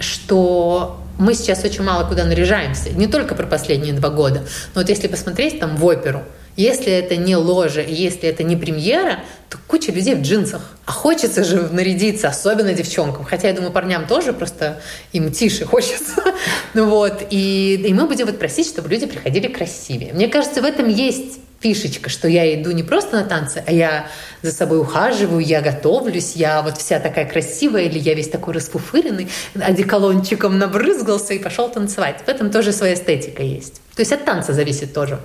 что 0.00 0.98
мы 1.20 1.34
сейчас 1.34 1.62
очень 1.64 1.84
мало 1.84 2.08
куда 2.08 2.24
наряжаемся. 2.24 2.90
Не 2.90 3.06
только 3.06 3.34
про 3.34 3.46
последние 3.46 3.92
два 3.92 4.08
года. 4.08 4.40
Но 4.74 4.80
вот 4.80 4.88
если 4.88 5.06
посмотреть 5.06 5.60
там 5.60 5.76
в 5.76 5.84
оперу, 5.84 6.24
если 6.56 6.92
это 6.92 7.16
не 7.16 7.36
ложа, 7.36 7.80
если 7.80 8.28
это 8.28 8.42
не 8.42 8.56
премьера, 8.56 9.20
то 9.48 9.58
куча 9.66 9.92
людей 9.92 10.14
в 10.14 10.22
джинсах. 10.22 10.62
А 10.84 10.92
хочется 10.92 11.44
же 11.44 11.68
нарядиться, 11.70 12.28
особенно 12.28 12.72
девчонкам. 12.72 13.24
Хотя, 13.24 13.48
я 13.48 13.54
думаю, 13.54 13.72
парням 13.72 14.06
тоже, 14.06 14.32
просто 14.32 14.80
им 15.12 15.30
тише 15.30 15.64
хочется. 15.64 16.22
ну 16.74 16.86
вот. 16.86 17.22
И, 17.30 17.82
и 17.86 17.94
мы 17.94 18.06
будем 18.06 18.26
вот 18.26 18.38
просить, 18.38 18.66
чтобы 18.66 18.88
люди 18.88 19.06
приходили 19.06 19.46
красивее. 19.46 20.12
Мне 20.12 20.28
кажется, 20.28 20.60
в 20.60 20.64
этом 20.64 20.88
есть 20.88 21.38
фишечка, 21.60 22.08
что 22.10 22.26
я 22.26 22.54
иду 22.54 22.70
не 22.70 22.82
просто 22.82 23.16
на 23.16 23.24
танцы, 23.24 23.62
а 23.66 23.72
я 23.72 24.06
за 24.42 24.52
собой 24.52 24.80
ухаживаю, 24.80 25.40
я 25.40 25.60
готовлюсь, 25.60 26.32
я 26.34 26.62
вот 26.62 26.78
вся 26.78 26.98
такая 26.98 27.26
красивая, 27.26 27.82
или 27.82 27.98
я 27.98 28.14
весь 28.14 28.28
такой 28.28 28.54
расфуфыренный, 28.54 29.28
одеколончиком 29.54 30.58
набрызгался 30.58 31.34
и 31.34 31.38
пошел 31.38 31.68
танцевать. 31.68 32.22
В 32.24 32.28
этом 32.28 32.50
тоже 32.50 32.72
своя 32.72 32.94
эстетика 32.94 33.42
есть. 33.42 33.82
То 33.94 34.00
есть 34.00 34.12
от 34.12 34.24
танца 34.24 34.54
зависит 34.54 34.94
тоже. 34.94 35.20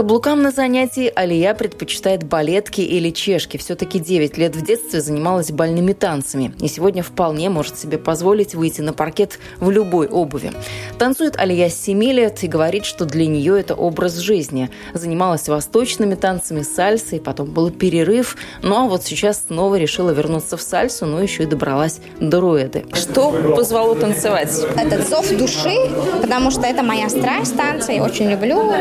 Каблукам 0.00 0.40
на 0.40 0.50
занятии 0.50 1.12
Алия 1.14 1.52
предпочитает 1.52 2.22
балетки 2.22 2.80
или 2.80 3.10
чешки. 3.10 3.58
Все-таки 3.58 3.98
9 3.98 4.38
лет 4.38 4.56
в 4.56 4.64
детстве 4.64 5.02
занималась 5.02 5.50
бальными 5.50 5.92
танцами. 5.92 6.54
И 6.58 6.68
сегодня 6.68 7.02
вполне 7.02 7.50
может 7.50 7.78
себе 7.78 7.98
позволить 7.98 8.54
выйти 8.54 8.80
на 8.80 8.94
паркет 8.94 9.38
в 9.58 9.70
любой 9.70 10.08
обуви. 10.08 10.52
Танцует 10.98 11.36
Алия 11.36 11.68
с 11.68 11.78
7 11.78 12.02
лет 12.02 12.42
и 12.42 12.46
говорит, 12.46 12.86
что 12.86 13.04
для 13.04 13.26
нее 13.26 13.60
это 13.60 13.74
образ 13.74 14.16
жизни. 14.16 14.70
Занималась 14.94 15.46
восточными 15.50 16.14
танцами, 16.14 16.62
сальсой, 16.62 17.20
потом 17.20 17.50
был 17.50 17.70
перерыв. 17.70 18.38
Ну 18.62 18.76
а 18.76 18.88
вот 18.88 19.04
сейчас 19.04 19.44
снова 19.48 19.74
решила 19.74 20.12
вернуться 20.12 20.56
в 20.56 20.62
сальсу, 20.62 21.04
но 21.04 21.20
еще 21.20 21.42
и 21.42 21.46
добралась 21.46 22.00
до 22.18 22.40
руэды. 22.40 22.86
Что 22.94 23.32
позвало 23.54 23.94
танцевать? 23.96 24.50
Этот 24.78 25.06
зов 25.06 25.28
души, 25.28 25.76
потому 26.22 26.50
что 26.50 26.62
это 26.62 26.82
моя 26.82 27.10
страсть 27.10 27.54
танца, 27.54 27.92
я 27.92 28.02
очень 28.02 28.30
люблю. 28.30 28.72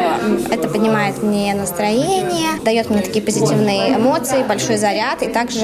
Это 0.49 0.69
поднимает 0.69 1.08
повышает 1.09 1.23
мне 1.23 1.53
настроение, 1.53 2.59
дает 2.63 2.89
мне 2.89 3.01
такие 3.01 3.23
позитивные 3.23 3.95
эмоции, 3.95 4.43
большой 4.43 4.77
заряд. 4.77 5.21
И 5.21 5.27
также, 5.27 5.61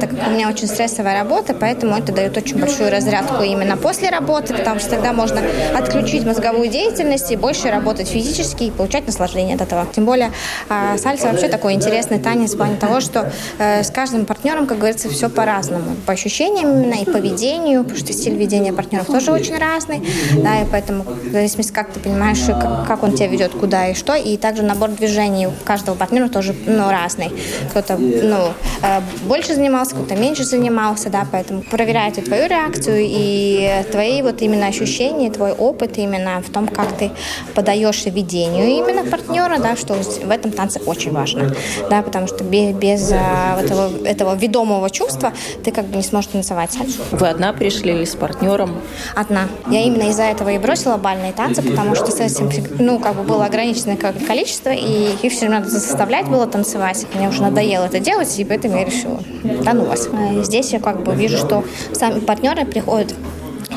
так 0.00 0.10
как 0.10 0.28
у 0.28 0.30
меня 0.30 0.48
очень 0.48 0.66
стрессовая 0.66 1.18
работа, 1.18 1.54
поэтому 1.54 1.96
это 1.96 2.12
дает 2.12 2.36
очень 2.36 2.58
большую 2.58 2.90
разрядку 2.90 3.42
именно 3.42 3.76
после 3.76 4.10
работы, 4.10 4.54
потому 4.54 4.80
что 4.80 4.90
тогда 4.90 5.12
можно 5.12 5.40
отключить 5.76 6.24
мозговую 6.24 6.68
деятельность 6.68 7.30
и 7.32 7.36
больше 7.36 7.70
работать 7.70 8.08
физически 8.08 8.64
и 8.64 8.70
получать 8.70 9.06
наслаждение 9.06 9.56
от 9.56 9.62
этого. 9.62 9.86
Тем 9.94 10.04
более 10.04 10.32
а, 10.68 10.98
сальса 10.98 11.28
вообще 11.28 11.48
такой 11.48 11.74
интересный 11.74 12.18
танец 12.18 12.54
в 12.54 12.56
плане 12.56 12.76
того, 12.76 13.00
что 13.00 13.30
э, 13.58 13.82
с 13.82 13.90
каждым 13.90 14.26
партнером, 14.26 14.66
как 14.66 14.78
говорится, 14.78 15.08
все 15.08 15.28
по-разному. 15.28 15.96
По 16.06 16.12
ощущениям 16.12 16.72
именно 16.72 16.94
и 16.94 17.04
поведению, 17.04 17.82
потому 17.82 17.98
что 17.98 18.12
стиль 18.12 18.36
ведения 18.36 18.72
партнеров 18.72 19.06
тоже 19.06 19.32
очень 19.32 19.58
разный. 19.58 20.02
Да, 20.42 20.62
и 20.62 20.64
поэтому 20.70 21.04
в 21.04 21.32
зависимости, 21.32 21.72
как 21.72 21.90
ты 21.90 22.00
понимаешь, 22.00 22.38
как, 22.46 22.86
как 22.86 23.02
он 23.02 23.12
тебя 23.12 23.28
ведет, 23.28 23.52
куда 23.52 23.88
и 23.88 23.94
что. 23.94 24.14
И 24.14 24.36
также 24.36 24.62
набор 24.72 24.90
движений 24.90 25.46
у 25.46 25.52
каждого 25.64 25.94
партнера 25.94 26.28
тоже 26.28 26.54
ну, 26.66 26.90
разный. 26.90 27.30
Кто-то 27.70 27.96
ну, 27.96 28.52
э, 28.82 29.00
больше 29.24 29.54
занимался, 29.54 29.94
кто-то 29.94 30.16
меньше 30.16 30.44
занимался, 30.44 31.10
да, 31.10 31.26
поэтому 31.30 31.62
проверяют 31.62 32.18
и 32.18 32.22
твою 32.22 32.48
реакцию, 32.48 33.00
и 33.00 33.84
твои 33.90 34.22
вот 34.22 34.42
именно 34.42 34.66
ощущения, 34.66 35.30
твой 35.30 35.52
опыт 35.52 35.98
именно 35.98 36.42
в 36.46 36.50
том, 36.50 36.66
как 36.68 36.96
ты 36.96 37.10
подаешь 37.54 38.04
ведению 38.06 38.66
именно 38.66 39.04
партнера, 39.04 39.58
да, 39.58 39.76
что 39.76 39.94
в 39.94 40.30
этом 40.30 40.52
танце 40.52 40.80
очень 40.86 41.12
важно, 41.12 41.54
да, 41.90 42.02
потому 42.02 42.26
что 42.26 42.44
без, 42.44 42.74
без 42.74 43.12
а, 43.12 43.60
этого, 43.60 44.06
этого 44.06 44.34
ведомого 44.34 44.90
чувства 44.90 45.32
ты 45.64 45.70
как 45.70 45.86
бы 45.86 45.96
не 45.96 46.02
сможешь 46.02 46.30
танцевать. 46.30 46.70
Вы 47.10 47.28
одна 47.28 47.52
пришли 47.52 47.92
или 47.92 48.04
с 48.04 48.14
партнером? 48.14 48.80
Одна. 49.14 49.48
Я 49.70 49.82
именно 49.82 50.08
из-за 50.10 50.24
этого 50.24 50.50
и 50.50 50.58
бросила 50.58 50.96
бальные 50.96 51.32
танцы, 51.32 51.62
потому 51.62 51.94
что 51.94 52.10
с 52.10 52.20
этим, 52.20 52.50
ну, 52.78 52.98
как 52.98 53.16
бы 53.16 53.22
было 53.22 53.44
ограниченное 53.44 53.96
количество, 53.96 54.61
и 54.70 55.16
их 55.22 55.32
все 55.32 55.48
надо 55.48 55.68
заставлять 55.68 56.28
было 56.28 56.46
танцевать. 56.46 57.06
Мне 57.14 57.28
уже 57.28 57.42
надоело 57.42 57.84
это 57.86 57.98
делать, 58.00 58.38
и 58.38 58.44
поэтому 58.44 58.76
я 58.76 58.84
решила, 58.84 59.20
да 59.42 59.72
ну 59.72 59.84
вас. 59.84 60.08
Здесь 60.42 60.72
я 60.72 60.80
как 60.80 61.02
бы 61.02 61.14
вижу, 61.14 61.38
что 61.38 61.64
сами 61.92 62.20
партнеры 62.20 62.64
приходят 62.64 63.14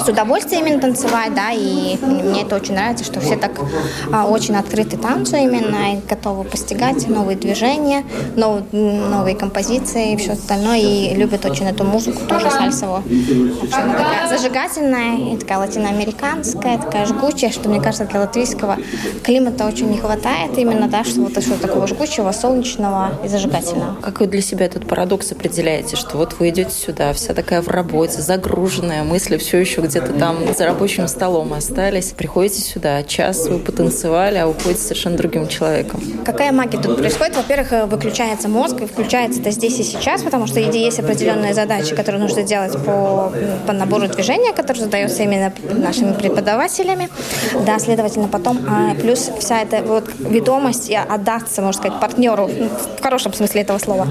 с 0.04 0.08
удовольствием 0.08 0.66
именно 0.66 0.82
танцевать, 0.82 1.34
да, 1.34 1.52
и 1.52 1.98
мне 2.02 2.44
это 2.44 2.56
очень 2.56 2.74
нравится, 2.74 3.04
что 3.04 3.20
все 3.20 3.36
так 3.36 3.52
а, 4.12 4.26
очень 4.26 4.56
открыты 4.56 4.98
танцу 4.98 5.38
именно, 5.38 5.94
и 5.94 6.02
готовы 6.08 6.44
постигать 6.44 7.08
новые 7.08 7.38
движения, 7.38 8.04
нов, 8.36 8.62
новые 8.72 9.36
композиции 9.36 10.14
и 10.14 10.18
все 10.18 10.34
остальное, 10.34 10.80
и 10.80 11.16
любят 11.16 11.46
очень 11.46 11.66
эту 11.66 11.84
музыку, 11.84 12.22
тоже 12.28 12.50
сальсовую. 12.52 13.04
Она 13.72 13.94
такая 13.94 14.28
зажигательная, 14.28 15.34
и 15.34 15.38
такая 15.38 15.60
латиноамериканская, 15.60 16.78
такая 16.78 17.06
жгучая, 17.06 17.52
что, 17.52 17.70
мне 17.70 17.82
кажется, 17.82 18.06
для 18.06 18.22
латвийского 18.22 18.78
климата 19.24 19.66
очень 19.66 19.90
не 19.90 19.98
хватает 19.98 20.58
именно, 20.58 20.88
да, 20.88 21.04
что 21.04 21.22
вот 21.22 21.42
что 21.42 21.58
такого 21.60 21.88
жгучего, 21.88 22.32
солнечного 22.32 23.20
и 23.24 23.28
зажигательного. 23.28 23.96
Как 24.02 24.20
вы 24.20 24.28
для 24.28 24.42
себя 24.42 24.66
этот 24.66 24.88
парадокс 24.88 25.32
определяете, 25.32 25.96
что 25.96 26.18
вот 26.18 26.36
вы 26.40 26.50
идете 26.50 26.72
сюда, 26.72 27.14
вся 27.14 27.34
такая 27.34 27.62
в 27.62 27.68
работе, 27.68 28.22
загруженная, 28.22 29.04
мысли 29.04 29.38
все 29.38 29.58
еще 29.58 29.82
где-то 29.88 30.14
там 30.14 30.54
за 30.54 30.66
рабочим 30.66 31.08
столом 31.08 31.54
остались. 31.54 32.12
Приходите 32.12 32.62
сюда, 32.62 33.04
час 33.04 33.48
вы 33.48 33.60
потанцевали, 33.60 34.38
а 34.38 34.48
уходите 34.48 34.82
совершенно 34.82 35.18
другим 35.18 35.48
человеком. 35.48 36.02
Какая 36.26 36.52
магия 36.52 36.80
тут 36.80 36.98
происходит? 36.98 37.36
Во-первых, 37.36 37.74
э, 37.74 37.86
выключается 37.86 38.50
мозг, 38.50 38.82
и 38.82 38.86
включается 38.86 39.42
это 39.42 39.52
здесь 39.52 39.80
и 39.80 39.84
сейчас, 39.84 40.22
потому 40.22 40.48
что 40.48 40.60
есть 40.60 41.00
определенные 41.00 41.54
задачи, 41.54 41.96
которые 41.96 42.22
нужно 42.22 42.44
делать 42.44 42.74
по, 42.74 43.32
по 43.66 43.74
набору 43.74 44.08
движения, 44.08 44.54
который 44.54 44.80
задается 44.80 45.24
именно 45.24 45.54
нашими 45.72 46.14
преподавателями. 46.14 47.10
Да, 47.66 47.80
следовательно, 47.80 48.28
потом 48.28 48.60
а, 48.68 48.96
плюс 48.96 49.32
вся 49.40 49.62
эта 49.62 49.82
вот 49.84 50.10
ведомость 50.20 50.90
и 50.90 50.96
отдаться, 50.96 51.62
можно 51.62 51.82
сказать, 51.82 52.00
партнеру, 52.00 52.48
ну, 52.48 52.70
в 52.70 53.02
хорошем 53.02 53.34
смысле 53.34 53.62
этого 53.62 53.78
слова, 53.78 54.08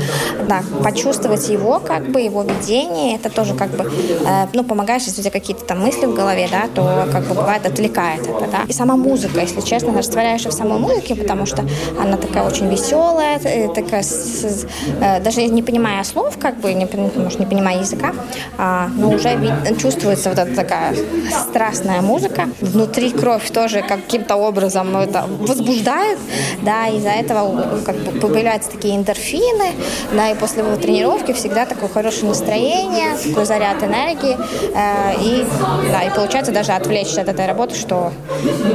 да, 0.48 0.62
почувствовать 0.82 1.48
его, 1.48 1.80
как 1.80 2.08
бы, 2.08 2.20
его 2.20 2.42
видение, 2.42 3.16
это 3.16 3.30
тоже 3.30 3.54
как 3.54 3.70
бы, 3.70 3.84
э, 3.84 4.46
ну, 4.52 4.64
помогаешь, 4.64 5.02
если 5.02 5.20
у 5.20 5.24
тебя 5.24 5.30
какие-то 5.30 5.63
там 5.66 5.80
мысли 5.80 6.06
в 6.06 6.14
голове, 6.14 6.48
да, 6.50 6.68
то 6.74 7.08
как 7.12 7.24
бы 7.24 7.34
бывает 7.34 7.66
отвлекает 7.66 8.22
это, 8.22 8.46
да. 8.50 8.62
И 8.68 8.72
сама 8.72 8.96
музыка, 8.96 9.40
если 9.40 9.60
честно, 9.60 9.96
растворяешься 9.96 10.48
в 10.48 10.52
самой 10.52 10.78
музыке, 10.78 11.14
потому 11.14 11.46
что 11.46 11.64
она 12.00 12.16
такая 12.16 12.44
очень 12.44 12.68
веселая, 12.68 13.40
э, 13.44 13.68
такая, 13.68 14.02
с, 14.02 14.66
э, 15.00 15.20
даже 15.20 15.44
не 15.46 15.62
понимая 15.62 16.04
слов, 16.04 16.38
как 16.38 16.58
бы, 16.58 16.72
не, 16.74 16.88
может, 17.16 17.38
не 17.38 17.46
понимая 17.46 17.80
языка, 17.80 18.12
а, 18.58 18.88
но 18.96 19.10
уже 19.10 19.36
вид, 19.36 19.78
чувствуется 19.80 20.30
вот 20.30 20.38
эта 20.38 20.54
такая 20.54 20.94
страстная 21.30 22.00
музыка. 22.00 22.48
Внутри 22.60 23.10
кровь 23.10 23.50
тоже 23.50 23.82
каким-то 23.82 24.36
образом 24.36 24.96
это 24.96 25.24
возбуждает, 25.40 26.18
да, 26.62 26.86
из-за 26.88 27.10
этого 27.10 27.82
как 27.84 27.96
бы 27.96 28.20
появляются 28.20 28.70
такие 28.70 28.96
эндорфины, 28.96 29.72
да, 30.12 30.30
и 30.30 30.34
после 30.34 30.62
тренировки 30.76 31.32
всегда 31.32 31.66
такое 31.66 31.88
хорошее 31.88 32.28
настроение, 32.28 33.16
такой 33.16 33.44
заряд 33.44 33.82
энергии, 33.82 34.36
э, 34.74 35.14
и 35.22 35.46
да, 35.90 36.02
и 36.02 36.10
получается 36.14 36.52
даже 36.52 36.72
отвлечься 36.72 37.22
от 37.22 37.28
этой 37.28 37.46
работы, 37.46 37.74
что 37.74 38.12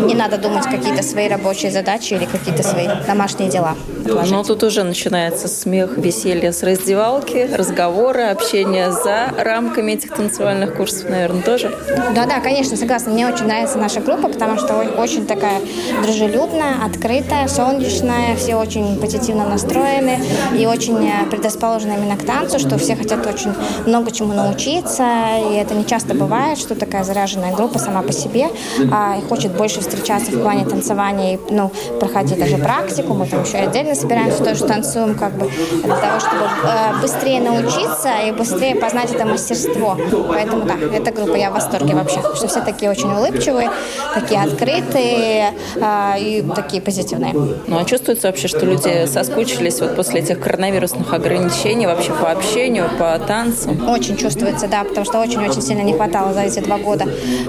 не 0.05 0.15
надо 0.15 0.37
думать 0.37 0.65
какие-то 0.65 1.03
свои 1.03 1.27
рабочие 1.27 1.71
задачи 1.71 2.13
или 2.13 2.25
какие-то 2.25 2.63
свои 2.63 2.87
домашние 3.07 3.49
дела. 3.49 3.75
Отложить. 4.05 4.31
Но 4.31 4.43
тут 4.43 4.63
уже 4.63 4.83
начинается 4.83 5.47
смех, 5.47 5.97
веселье 5.97 6.51
с 6.51 6.63
раздевалки, 6.63 7.49
разговоры, 7.53 8.23
общение 8.23 8.91
за 8.91 9.33
рамками 9.37 9.93
этих 9.93 10.13
танцевальных 10.13 10.75
курсов, 10.75 11.09
наверное, 11.09 11.41
тоже. 11.41 11.71
Да, 12.15 12.25
да, 12.25 12.39
конечно, 12.39 12.77
согласна. 12.77 13.11
Мне 13.11 13.27
очень 13.27 13.45
нравится 13.45 13.77
наша 13.77 13.99
группа, 13.99 14.27
потому 14.29 14.57
что 14.57 14.75
очень 14.97 15.25
такая 15.25 15.59
дружелюбная, 16.03 16.75
открытая, 16.85 17.47
солнечная, 17.47 18.35
все 18.35 18.55
очень 18.55 18.99
позитивно 18.99 19.47
настроены 19.47 20.19
и 20.57 20.65
очень 20.65 21.07
э, 21.07 21.29
предрасположены 21.29 21.93
именно 21.93 22.17
к 22.17 22.25
танцу, 22.25 22.59
что 22.59 22.77
все 22.77 22.95
хотят 22.95 23.25
очень 23.25 23.53
много 23.85 24.11
чему 24.11 24.33
научиться, 24.33 25.05
и 25.51 25.55
это 25.55 25.73
не 25.75 25.85
часто 25.85 26.13
бывает, 26.13 26.57
что 26.69 26.75
такая 26.75 27.03
заряженная 27.03 27.51
группа 27.51 27.79
сама 27.79 28.03
по 28.03 28.11
себе 28.11 28.47
а, 28.91 29.17
и 29.17 29.27
хочет 29.27 29.53
больше 29.53 29.79
встречаться 29.79 30.31
в 30.31 30.39
плане 30.39 30.65
танцевания 30.65 31.33
и 31.33 31.39
ну, 31.49 31.71
проходить 31.99 32.37
даже 32.37 32.57
практику. 32.57 33.15
Мы 33.15 33.25
там 33.25 33.43
еще 33.43 33.57
отдельно 33.57 33.95
собираемся, 33.95 34.43
тоже 34.43 34.65
танцуем, 34.65 35.15
как 35.15 35.33
бы 35.33 35.49
для 35.83 35.95
того, 35.95 36.19
чтобы 36.19 36.43
э, 36.65 37.01
быстрее 37.01 37.41
научиться 37.41 38.09
и 38.27 38.31
быстрее 38.31 38.75
познать 38.75 39.11
это 39.11 39.25
мастерство. 39.25 39.97
Поэтому 40.27 40.65
да, 40.65 40.75
эта 40.95 41.11
группа 41.11 41.35
я 41.35 41.49
в 41.49 41.53
восторге 41.53 41.95
вообще, 41.95 42.19
что 42.35 42.47
все 42.47 42.61
такие 42.61 42.91
очень 42.91 43.11
улыбчивые, 43.11 43.71
такие 44.13 44.43
открытые 44.43 45.53
э, 45.75 46.19
и 46.19 46.45
такие 46.55 46.83
позитивные. 46.83 47.33
Ну 47.33 47.79
а 47.79 47.83
чувствуется 47.83 48.27
вообще, 48.27 48.47
что 48.47 48.63
люди 48.63 49.07
соскучились 49.07 49.79
вот 49.79 49.95
после 49.95 50.19
этих 50.19 50.39
коронавирусных 50.39 51.11
ограничений 51.13 51.87
вообще 51.87 52.11
по 52.11 52.29
общению, 52.29 52.91
по 52.99 53.17
танцам? 53.17 53.89
Очень 53.89 54.17
чувствуется, 54.17 54.67
да, 54.67 54.83
потому 54.83 55.03
что 55.03 55.19
очень-очень 55.19 55.63
сильно 55.63 55.81
не 55.81 55.93
хватало 55.93 56.31
за 56.31 56.41
эти 56.41 56.58
два 56.61 56.77
года 56.77 57.05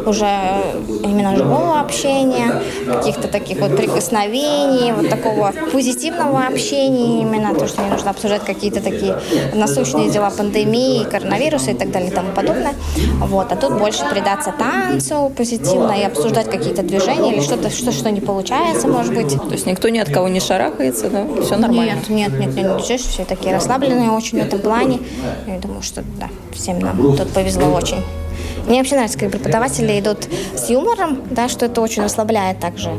уже 0.07 0.29
именно 1.05 1.37
живого 1.37 1.81
общения, 1.81 2.63
каких-то 2.87 3.29
таких 3.29 3.59
вот 3.61 3.77
прикосновений, 3.77 4.93
вот 4.93 5.09
такого 5.09 5.53
позитивного 5.73 6.47
общения 6.47 7.23
именно, 7.23 7.55
то, 7.55 7.67
что 7.67 7.83
не 7.83 7.91
нужно 7.91 8.11
обсуждать 8.11 8.45
какие-то 8.45 8.81
такие 8.81 9.17
насущные 9.55 10.11
дела 10.11 10.31
пандемии, 10.31 11.05
коронавируса 11.05 11.71
и 11.73 11.75
так 11.75 11.91
далее 11.91 12.11
и 12.11 12.15
тому 12.15 12.33
подобное. 12.33 12.75
Вот. 13.21 13.53
А 13.53 13.57
тут 13.57 13.79
больше 13.79 14.05
предаться 14.11 14.53
танцу 14.57 15.33
позитивно 15.37 15.93
и 15.93 16.03
обсуждать 16.03 16.51
какие-то 16.51 16.83
движения 16.83 17.33
или 17.33 17.41
что-то, 17.41 17.71
что, 17.71 17.93
что 17.93 18.11
не 18.11 18.21
получается, 18.21 18.89
может 18.89 19.15
быть. 19.15 19.31
То 19.31 19.53
есть 19.53 19.67
никто 19.67 19.89
ни 19.89 19.99
от 19.99 20.11
кого 20.11 20.29
не 20.29 20.41
шарахается, 20.41 21.09
да? 21.11 21.27
Все 21.43 21.57
нормально? 21.57 21.95
Нет, 22.09 22.09
нет, 22.09 22.39
нет, 22.39 22.55
нет, 22.55 22.85
здесь 22.85 23.03
все 23.03 23.25
такие 23.25 23.55
расслабленные 23.55 24.11
очень 24.11 24.41
в 24.41 24.45
этом 24.45 24.61
плане. 24.61 25.01
Я 25.47 25.59
думаю, 25.59 25.83
что 25.83 26.03
да, 26.19 26.29
всем 26.53 26.79
нам 26.79 27.17
тут 27.17 27.29
повезло 27.33 27.69
очень. 27.69 28.03
Мне 28.71 28.79
вообще 28.79 28.95
нравится, 28.95 29.19
как 29.19 29.33
преподаватели 29.33 29.99
идут 29.99 30.29
с 30.55 30.71
юмором, 30.71 31.25
да, 31.29 31.49
что 31.49 31.67
это 31.67 31.81
очень 31.81 32.05
расслабляет 32.05 32.61
также. 32.61 32.93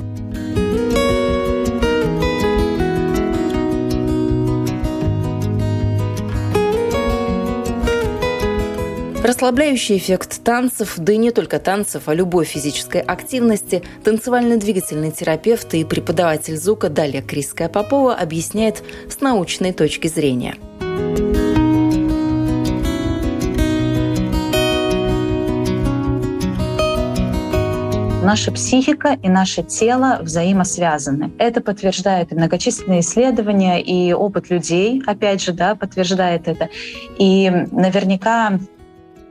Расслабляющий 9.24 9.96
эффект 9.96 10.44
танцев, 10.44 10.96
да 10.98 11.14
и 11.14 11.18
не 11.18 11.32
только 11.32 11.58
танцев, 11.58 12.04
а 12.08 12.14
любой 12.14 12.44
физической 12.44 13.00
активности, 13.00 13.82
танцевально-двигательный 14.04 15.12
терапевт 15.12 15.74
и 15.74 15.86
преподаватель 15.86 16.58
звука 16.58 16.90
Далия 16.90 17.22
Криская-Попова 17.22 18.14
объясняет 18.14 18.84
с 19.10 19.22
научной 19.22 19.72
точки 19.72 20.10
зрения– 20.10 20.56
Наша 28.22 28.52
психика 28.52 29.18
и 29.24 29.30
наше 29.30 29.64
тело 29.64 30.20
взаимосвязаны. 30.22 31.32
Это 31.40 31.60
подтверждает 31.60 32.32
и 32.32 32.36
многочисленные 32.36 33.00
исследования, 33.00 33.82
и 33.82 34.14
опыт 34.14 34.52
людей, 34.52 35.02
опять 35.08 35.42
же, 35.42 35.54
да, 35.54 35.74
подтверждает 35.74 36.48
это. 36.48 36.70
И 37.18 37.50
наверняка 37.72 38.60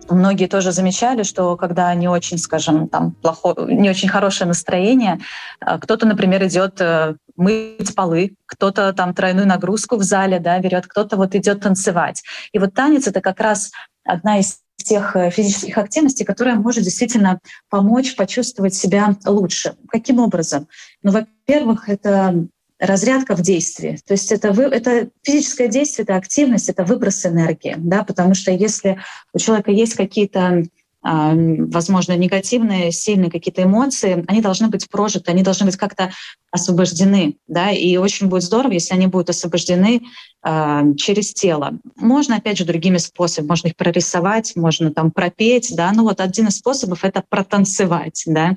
многие 0.09 0.49
тоже 0.49 0.73
замечали, 0.73 1.23
что 1.23 1.57
когда 1.57 1.95
не 1.95 2.09
очень, 2.09 2.37
скажем, 2.37 2.89
там 2.89 3.13
плохо, 3.13 3.55
не 3.63 3.89
очень 3.89 4.09
хорошее 4.09 4.49
настроение, 4.49 5.21
э, 5.65 5.79
кто-то, 5.79 6.05
например, 6.05 6.45
идет 6.47 6.81
э, 6.81 7.15
мыть 7.37 7.95
полы, 7.95 8.35
кто-то 8.47 8.93
там 8.93 9.15
тройную 9.15 9.47
нагрузку 9.47 9.99
в 9.99 10.03
зале 10.03 10.41
да, 10.41 10.59
берет, 10.59 10.89
кто-то 10.89 11.17
вот 11.17 11.37
идет 11.37 11.61
танцевать. 11.61 12.25
И 12.53 12.59
вот 12.59 12.75
танец— 12.75 13.07
это 13.09 13.21
как 13.21 13.39
раз 13.39 13.71
одна 14.05 14.41
из 14.41 14.59
тех 14.83 15.17
э, 15.17 15.31
физических 15.31 15.79
активностей, 15.79 16.25
которая 16.25 16.57
может 16.57 16.85
действительно 16.85 17.41
помочь 17.69 18.17
почувствовать 18.17 18.75
себя 18.75 19.17
лучше. 19.25 19.75
Каким 19.89 20.19
образом? 20.19 20.69
Ну, 21.03 21.13
во-первых, 21.13 21.89
это 21.89 22.47
разрядка 22.79 23.37
в 23.37 23.43
действии. 23.43 23.99
То 24.07 24.15
есть 24.15 24.33
это, 24.33 24.53
вы, 24.53 24.65
это 24.65 25.11
физическое 25.23 25.69
действие, 25.69 26.05
это 26.05 26.17
активность, 26.17 26.69
это 26.69 26.83
выброс 26.83 27.27
энергии. 27.27 27.75
Да? 27.77 28.05
Потому 28.05 28.35
что 28.35 28.51
если 28.51 28.99
у 29.35 29.39
человека 29.39 29.71
есть 29.71 29.95
какие-то 29.95 30.65
возможно, 31.03 32.15
негативные, 32.17 32.93
сильные 32.93 33.31
какие-то 33.31 33.63
эмоции, 33.63 34.23
они 34.29 34.43
должны 34.43 34.69
быть 34.69 34.89
прожиты, 34.91 35.31
они 35.31 35.43
должны 35.43 35.67
быть 35.67 35.77
как-то 35.77 36.13
освобождены. 36.51 37.37
Да? 37.47 37.71
И 37.71 37.97
очень 37.97 38.27
будет 38.27 38.43
здорово, 38.43 38.73
если 38.73 38.95
они 38.95 39.07
будут 39.07 39.31
освобождены 39.31 40.03
э, 40.45 40.83
через 40.99 41.33
тело. 41.33 41.79
Можно, 41.97 42.37
опять 42.37 42.59
же, 42.59 42.65
другими 42.65 42.99
способами. 42.99 43.49
Можно 43.49 43.69
их 43.69 43.77
прорисовать, 43.77 44.57
можно 44.57 44.93
там 44.93 45.11
пропеть. 45.11 45.75
Да? 45.75 45.91
Ну 45.93 46.03
вот 46.03 46.21
один 46.21 46.49
из 46.49 46.57
способов— 46.57 47.01
это 47.05 47.25
протанцевать. 47.27 48.23
Да? 48.27 48.57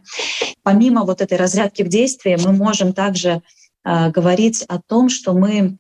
Помимо 0.64 1.04
вот 1.06 1.22
этой 1.22 1.38
разрядки 1.38 1.84
в 1.84 1.88
действии, 1.88 2.38
мы 2.44 2.52
можем 2.52 2.94
также 2.94 3.42
э, 3.86 4.10
говорить 4.10 4.64
о 4.68 4.82
том, 4.82 5.08
что 5.08 5.34
мы 5.34 5.78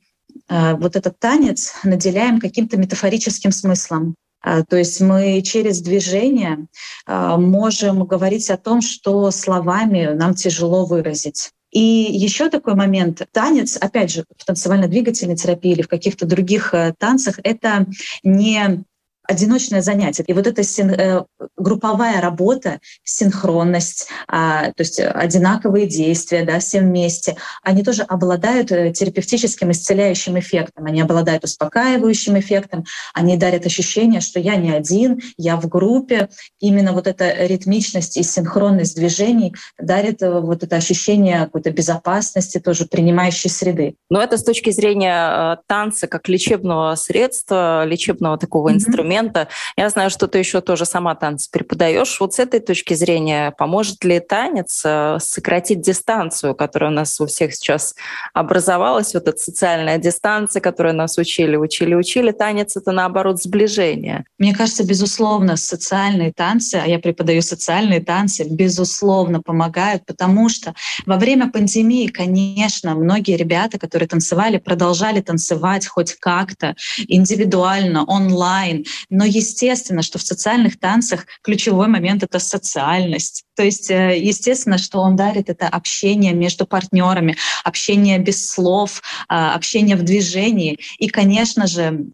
э, 0.47 0.75
вот 0.75 0.95
этот 0.95 1.19
танец 1.19 1.73
наделяем 1.83 2.39
каким-то 2.39 2.77
метафорическим 2.77 3.51
смыслом. 3.51 4.15
А, 4.43 4.63
то 4.63 4.77
есть 4.77 5.01
мы 5.01 5.41
через 5.41 5.81
движение 5.81 6.67
а, 7.05 7.37
можем 7.37 8.05
говорить 8.05 8.49
о 8.49 8.57
том, 8.57 8.81
что 8.81 9.31
словами 9.31 10.11
нам 10.13 10.35
тяжело 10.35 10.85
выразить. 10.85 11.51
И 11.71 11.79
еще 11.79 12.49
такой 12.49 12.75
момент. 12.75 13.23
Танец, 13.31 13.77
опять 13.77 14.11
же, 14.11 14.25
в 14.37 14.45
танцевально-двигательной 14.45 15.35
терапии 15.35 15.71
или 15.71 15.81
в 15.81 15.87
каких-то 15.87 16.27
других 16.27 16.71
э, 16.75 16.93
танцах, 16.99 17.39
это 17.43 17.87
не 18.23 18.83
одиночное 19.27 19.81
занятие. 19.81 20.23
И 20.27 20.33
вот 20.33 20.47
эта 20.47 20.63
син, 20.63 20.89
э, 20.91 21.23
групповая 21.57 22.21
работа, 22.21 22.79
синхронность, 23.03 24.07
а, 24.27 24.71
то 24.71 24.83
есть 24.83 24.99
одинаковые 24.99 25.87
действия, 25.87 26.43
да, 26.43 26.59
все 26.59 26.81
вместе, 26.81 27.37
они 27.63 27.83
тоже 27.83 28.03
обладают 28.03 28.71
э, 28.71 28.91
терапевтическим 28.91 29.71
исцеляющим 29.71 30.37
эффектом, 30.39 30.85
они 30.85 31.01
обладают 31.01 31.43
успокаивающим 31.43 32.37
эффектом, 32.39 32.85
они 33.13 33.37
дарят 33.37 33.65
ощущение, 33.65 34.19
что 34.21 34.39
я 34.39 34.55
не 34.55 34.71
один, 34.71 35.21
я 35.37 35.55
в 35.55 35.67
группе. 35.67 36.29
Именно 36.59 36.91
вот 36.91 37.07
эта 37.07 37.45
ритмичность 37.45 38.17
и 38.17 38.23
синхронность 38.23 38.95
движений 38.95 39.55
дарит 39.79 40.21
э, 40.21 40.39
вот 40.39 40.63
это 40.63 40.75
ощущение 40.75 41.45
какой-то 41.45 41.71
безопасности, 41.71 42.59
тоже 42.59 42.85
принимающей 42.85 43.49
среды. 43.49 43.95
Но 44.09 44.21
это 44.21 44.37
с 44.37 44.43
точки 44.43 44.71
зрения 44.71 45.59
танца 45.67 46.07
как 46.07 46.27
лечебного 46.27 46.95
средства, 46.95 47.85
лечебного 47.85 48.37
такого 48.37 48.69
mm-hmm. 48.69 48.75
инструмента, 48.75 49.12
инструмента. 49.13 49.47
Я 49.77 49.89
знаю, 49.89 50.09
что 50.09 50.27
ты 50.27 50.39
еще 50.39 50.61
тоже 50.61 50.85
сама 50.85 51.15
танцы 51.15 51.49
преподаешь. 51.51 52.19
Вот 52.19 52.33
с 52.33 52.39
этой 52.39 52.59
точки 52.59 52.93
зрения, 52.93 53.51
поможет 53.57 54.03
ли 54.03 54.19
танец 54.19 54.81
э, 54.85 55.17
сократить 55.19 55.81
дистанцию, 55.81 56.55
которая 56.55 56.91
у 56.91 56.93
нас 56.93 57.19
у 57.19 57.25
всех 57.25 57.53
сейчас 57.53 57.95
образовалась, 58.33 59.13
вот 59.13 59.27
эта 59.27 59.37
социальная 59.37 59.97
дистанция, 59.97 60.61
которую 60.61 60.95
нас 60.95 61.17
учили, 61.17 61.55
учили, 61.55 61.95
учили. 61.95 62.31
Танец— 62.31 62.75
это, 62.77 62.91
наоборот, 62.91 63.41
сближение. 63.41 64.25
Мне 64.37 64.55
кажется, 64.55 64.85
безусловно, 64.85 65.57
социальные 65.57 66.33
танцы, 66.33 66.75
а 66.75 66.87
я 66.87 66.99
преподаю 66.99 67.41
социальные 67.41 68.01
танцы, 68.01 68.45
безусловно, 68.49 69.41
помогают, 69.41 70.05
потому 70.05 70.49
что 70.49 70.73
во 71.05 71.17
время 71.17 71.49
пандемии, 71.49 72.07
конечно, 72.07 72.95
многие 72.95 73.37
ребята, 73.37 73.79
которые 73.79 74.07
танцевали, 74.07 74.57
продолжали 74.57 75.21
танцевать 75.21 75.87
хоть 75.87 76.15
как-то 76.19 76.75
индивидуально, 77.07 78.05
онлайн. 78.05 78.85
Но 79.09 79.25
естественно, 79.25 80.01
что 80.01 80.19
в 80.19 80.23
социальных 80.23 80.79
танцах 80.79 81.25
ключевой 81.41 81.87
момент— 81.87 82.23
это 82.23 82.39
социальность. 82.39 83.43
То 83.55 83.63
есть, 83.63 83.91
э, 83.91 84.19
естественно, 84.19 84.77
что 84.77 84.99
он 84.99 85.15
дарит 85.15 85.49
это 85.49 85.67
общение 85.67 86.33
между 86.33 86.65
партнерами, 86.65 87.37
общение 87.63 88.19
без 88.19 88.49
слов, 88.49 89.01
а, 89.27 89.53
общение 89.55 89.95
в 89.95 90.03
движении. 90.03 90.79
И, 90.97 91.07
конечно 91.07 91.67
же, 91.67 92.07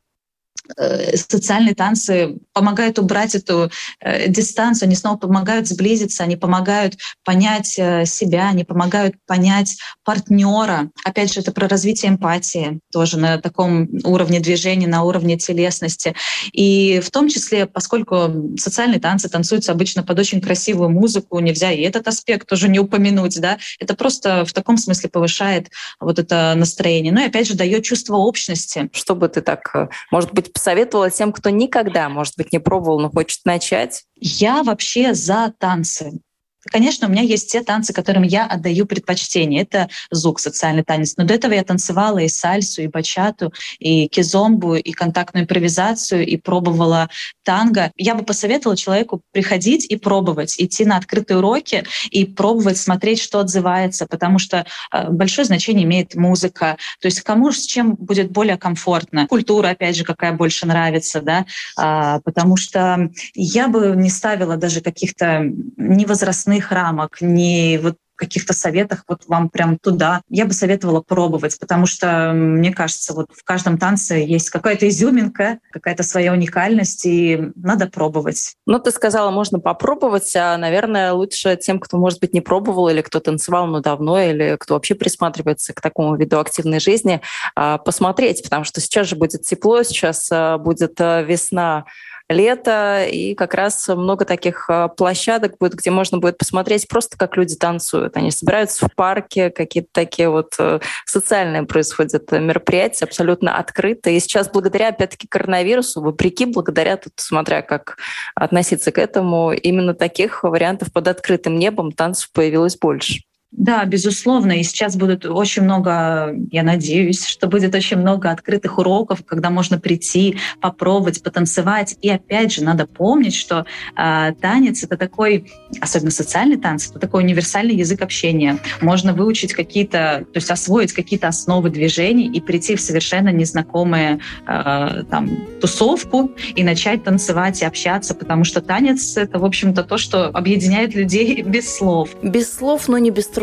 социальные 1.15 1.75
танцы 1.75 2.37
помогают 2.53 2.99
убрать 2.99 3.35
эту 3.35 3.71
э, 3.99 4.29
дистанцию, 4.29 4.87
они 4.87 4.95
снова 4.95 5.17
помогают 5.17 5.67
сблизиться, 5.67 6.23
они 6.23 6.35
помогают 6.35 6.97
понять 7.23 7.75
э, 7.77 8.05
себя, 8.05 8.49
они 8.49 8.63
помогают 8.63 9.15
понять 9.25 9.77
партнера. 10.03 10.89
Опять 11.03 11.33
же, 11.33 11.39
это 11.39 11.51
про 11.51 11.67
развитие 11.67 12.11
эмпатии 12.11 12.79
тоже 12.91 13.17
на 13.17 13.37
таком 13.37 13.89
уровне 14.03 14.39
движения, 14.39 14.87
на 14.87 15.03
уровне 15.03 15.37
телесности. 15.37 16.15
И 16.51 16.99
в 16.99 17.11
том 17.11 17.29
числе, 17.29 17.65
поскольку 17.65 18.55
социальные 18.57 18.99
танцы 18.99 19.29
танцуются 19.29 19.71
обычно 19.71 20.03
под 20.03 20.19
очень 20.19 20.41
красивую 20.41 20.89
музыку, 20.89 21.39
нельзя 21.39 21.71
и 21.71 21.81
этот 21.81 22.07
аспект 22.07 22.47
тоже 22.47 22.69
не 22.69 22.79
упомянуть, 22.79 23.39
да, 23.39 23.57
это 23.79 23.95
просто 23.95 24.45
в 24.45 24.53
таком 24.53 24.77
смысле 24.77 25.09
повышает 25.09 25.69
вот 25.99 26.19
это 26.19 26.53
настроение. 26.55 27.11
Ну 27.11 27.21
и 27.21 27.25
опять 27.25 27.47
же 27.47 27.55
дает 27.55 27.83
чувство 27.83 28.15
общности. 28.15 28.89
Что 28.93 29.15
бы 29.15 29.27
ты 29.29 29.41
так, 29.41 29.89
может 30.11 30.33
быть, 30.33 30.51
посоветовала 30.59 31.09
тем, 31.09 31.31
кто 31.31 31.49
никогда, 31.49 32.09
может 32.09 32.33
быть, 32.35 32.51
не 32.51 32.59
пробовал, 32.59 32.99
но 32.99 33.09
хочет 33.09 33.45
начать? 33.45 34.03
Я 34.15 34.61
вообще 34.61 35.13
за 35.13 35.53
танцы. 35.57 36.19
Конечно, 36.65 37.07
у 37.07 37.11
меня 37.11 37.21
есть 37.21 37.49
те 37.51 37.61
танцы, 37.61 37.93
которым 37.93 38.23
я 38.23 38.45
отдаю 38.45 38.85
предпочтение. 38.85 39.61
Это 39.61 39.89
звук, 40.11 40.41
социальный 40.41 40.83
танец. 40.83 41.13
Но 41.15 41.23
до 41.23 41.33
этого 41.33 41.53
я 41.53 41.63
танцевала 41.63 42.19
и 42.19 42.27
сальсу, 42.27 42.81
и 42.81 42.87
бачату, 42.87 43.53
и 43.79 44.07
кизомбу, 44.07 44.75
и 44.75 44.91
контактную 44.91 45.43
импровизацию, 45.43 46.25
и 46.25 46.35
пробовала 46.35 47.09
танго. 47.45 47.91
Я 47.95 48.13
бы 48.13 48.23
посоветовала 48.23 48.75
человеку 48.75 49.21
приходить 49.31 49.85
и 49.85 49.95
пробовать, 49.95 50.55
идти 50.57 50.83
на 50.83 50.97
открытые 50.97 51.37
уроки 51.37 51.85
и 52.11 52.25
пробовать 52.25 52.77
смотреть, 52.77 53.21
что 53.21 53.39
отзывается, 53.39 54.05
потому 54.05 54.37
что 54.37 54.65
э, 54.91 55.09
большое 55.09 55.45
значение 55.45 55.85
имеет 55.85 56.15
музыка. 56.15 56.77
То 56.99 57.07
есть 57.07 57.21
кому 57.21 57.53
с 57.53 57.65
чем 57.65 57.95
будет 57.95 58.31
более 58.31 58.57
комфортно. 58.57 59.27
Культура, 59.27 59.69
опять 59.69 59.95
же, 59.95 60.03
какая 60.03 60.33
больше 60.33 60.67
нравится, 60.67 61.21
да, 61.21 61.45
а, 61.77 62.19
потому 62.21 62.57
что 62.57 63.09
я 63.33 63.69
бы 63.69 63.93
не 63.95 64.09
ставила 64.09 64.57
даже 64.57 64.81
каких-то 64.81 65.43
невозрастных 65.77 66.48
возрастных 66.49 66.71
рамок, 66.71 67.21
не 67.21 67.79
вот 67.81 67.95
каких-то 68.15 68.51
советах 68.51 69.05
вот 69.07 69.21
вам 69.27 69.47
прям 69.47 69.77
туда. 69.77 70.21
Я 70.27 70.45
бы 70.45 70.51
советовала 70.51 70.99
пробовать, 70.99 71.57
потому 71.57 71.85
что, 71.85 72.33
мне 72.33 72.73
кажется, 72.73 73.13
вот 73.13 73.27
в 73.31 73.45
каждом 73.45 73.77
танце 73.77 74.15
есть 74.15 74.49
какая-то 74.49 74.89
изюминка, 74.89 75.59
какая-то 75.71 76.03
своя 76.03 76.33
уникальность, 76.33 77.05
и 77.05 77.39
надо 77.55 77.87
пробовать. 77.87 78.55
Ну, 78.65 78.77
ты 78.77 78.91
сказала, 78.91 79.31
можно 79.31 79.61
попробовать, 79.61 80.35
а, 80.35 80.57
наверное, 80.57 81.13
лучше 81.13 81.55
тем, 81.55 81.79
кто, 81.79 81.97
может 81.97 82.19
быть, 82.19 82.33
не 82.33 82.41
пробовал, 82.41 82.89
или 82.89 82.99
кто 82.99 83.21
танцевал, 83.21 83.67
но 83.67 83.79
давно, 83.79 84.19
или 84.21 84.57
кто 84.59 84.73
вообще 84.73 84.95
присматривается 84.95 85.71
к 85.71 85.79
такому 85.79 86.17
виду 86.17 86.41
активной 86.41 86.81
жизни, 86.81 87.21
а, 87.55 87.77
посмотреть, 87.77 88.43
потому 88.43 88.65
что 88.65 88.81
сейчас 88.81 89.07
же 89.07 89.15
будет 89.15 89.43
тепло, 89.43 89.81
сейчас 89.83 90.27
а, 90.29 90.57
будет 90.57 90.99
весна, 90.99 91.85
лето, 92.29 93.05
и 93.05 93.33
как 93.33 93.55
раз 93.55 93.87
много 93.87 94.23
таких 94.23 94.69
а, 94.69 94.87
площадок 94.87 95.57
будет, 95.57 95.73
где 95.73 95.89
можно 95.89 96.19
будет 96.19 96.37
посмотреть 96.37 96.87
просто, 96.87 97.17
как 97.17 97.35
люди 97.35 97.55
танцуют. 97.55 98.15
Они 98.15 98.31
собираются 98.31 98.87
в 98.87 98.95
парке, 98.95 99.49
какие-то 99.49 99.89
такие 99.91 100.29
вот 100.29 100.53
э, 100.59 100.79
социальные 101.05 101.63
происходят 101.63 102.31
мероприятия, 102.31 103.05
абсолютно 103.05 103.57
открытые. 103.57 104.17
И 104.17 104.19
сейчас 104.19 104.49
благодаря, 104.49 104.89
опять-таки, 104.89 105.27
коронавирусу, 105.27 106.01
вопреки, 106.01 106.45
благодаря, 106.45 106.97
тут 106.97 107.13
смотря 107.15 107.63
как 107.63 107.97
относиться 108.35 108.91
к 108.91 108.99
этому, 108.99 109.51
именно 109.51 109.95
таких 109.95 110.43
вариантов 110.43 110.93
под 110.93 111.07
открытым 111.07 111.57
небом 111.57 111.91
танцев 111.91 112.31
появилось 112.31 112.77
больше. 112.77 113.23
Да, 113.51 113.83
безусловно. 113.85 114.59
И 114.59 114.63
сейчас 114.63 114.95
будет 114.95 115.25
очень 115.25 115.63
много, 115.63 116.35
я 116.51 116.61
надеюсь, 116.61 117.25
что 117.25 117.47
будет 117.47 117.73
очень 117.73 117.97
много 117.97 118.29
открытых 118.29 118.77
уроков, 118.77 119.25
когда 119.25 119.49
можно 119.49 119.79
прийти, 119.79 120.37
попробовать, 120.61 121.23
потанцевать. 121.23 121.97
И 122.01 122.09
опять 122.09 122.53
же, 122.53 122.63
надо 122.63 122.85
помнить, 122.85 123.33
что 123.33 123.65
э, 123.97 124.33
танец 124.39 124.83
это 124.83 124.97
такой, 124.97 125.51
особенно 125.81 126.11
социальный 126.11 126.57
танец, 126.57 126.91
это 126.91 126.99
такой 126.99 127.23
универсальный 127.23 127.75
язык 127.75 128.01
общения. 128.03 128.59
Можно 128.81 129.13
выучить 129.13 129.53
какие-то, 129.53 130.25
то 130.31 130.37
есть 130.37 130.51
освоить 130.51 130.93
какие-то 130.93 131.27
основы 131.27 131.71
движений 131.71 132.27
и 132.27 132.39
прийти 132.41 132.75
в 132.75 132.81
совершенно 132.81 133.29
незнакомые 133.29 134.19
э, 134.45 135.03
там 135.09 135.29
тусовку 135.59 136.31
и 136.55 136.63
начать 136.63 137.03
танцевать 137.03 137.63
и 137.63 137.65
общаться, 137.65 138.13
потому 138.13 138.43
что 138.43 138.61
танец 138.61 139.17
это, 139.17 139.39
в 139.39 139.45
общем-то, 139.45 139.83
то, 139.83 139.97
что 139.97 140.27
объединяет 140.27 140.93
людей 140.93 141.41
без 141.45 141.75
слов. 141.75 142.11
Без 142.21 142.53
слов, 142.53 142.87
но 142.87 142.99
не 142.99 143.09
без. 143.09 143.38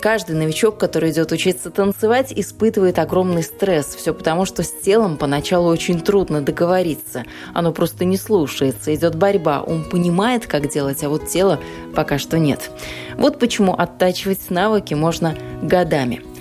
Каждый 0.00 0.36
новичок, 0.36 0.78
который 0.78 1.10
идет 1.10 1.30
учиться 1.30 1.70
танцевать, 1.70 2.32
испытывает 2.34 2.98
огромный 2.98 3.42
стресс. 3.42 3.94
Все 3.94 4.14
потому, 4.14 4.46
что 4.46 4.62
с 4.62 4.70
телом 4.70 5.18
поначалу 5.18 5.68
очень 5.68 6.00
трудно 6.00 6.40
договориться. 6.40 7.24
Оно 7.52 7.72
просто 7.72 8.04
не 8.04 8.16
слушается, 8.16 8.94
идет 8.94 9.16
борьба. 9.16 9.62
Он 9.62 9.84
понимает, 9.84 10.46
как 10.46 10.70
делать, 10.70 11.04
а 11.04 11.10
вот 11.10 11.28
тело 11.28 11.60
пока 11.94 12.18
что 12.18 12.38
нет. 12.38 12.70
Вот 13.18 13.38
почему 13.38 13.74
оттачивать 13.74 14.50
навыки 14.50 14.94
можно 14.94 15.36
годами– 15.62 16.22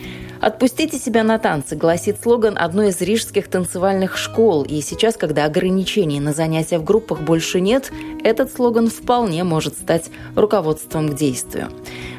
«Отпустите 0.44 0.98
себя 0.98 1.24
на 1.24 1.40
танцы» 1.40 1.78
гласит 1.78 2.22
слоган 2.22 2.58
одной 2.60 2.90
из 2.90 3.00
рижских 3.00 3.48
танцевальных 3.48 4.18
школ. 4.18 4.64
И 4.64 4.82
сейчас, 4.82 5.16
когда 5.16 5.46
ограничений 5.46 6.20
на 6.20 6.34
занятия 6.34 6.80
в 6.80 6.84
группах 6.84 7.22
больше 7.22 7.62
нет, 7.62 7.94
этот 8.26 8.52
слоган 8.52 8.90
вполне 8.90 9.46
может 9.46 9.76
стать 9.76 10.10
руководством 10.36 11.08
к 11.08 11.16
действию. 11.16 11.70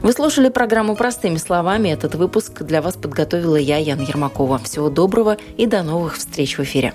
Вы 0.00 0.12
слушали 0.12 0.48
программу 0.48 0.96
«Простыми 0.96 1.36
словами». 1.36 1.90
Этот 1.90 2.14
выпуск 2.14 2.62
для 2.62 2.80
вас 2.80 2.94
подготовила 2.94 3.56
я, 3.56 3.76
Яна 3.76 4.00
Ермакова. 4.00 4.56
Всего 4.56 4.88
доброго 4.88 5.36
и 5.58 5.66
до 5.66 5.82
новых 5.82 6.16
встреч 6.16 6.56
в 6.56 6.62
эфире. 6.62 6.94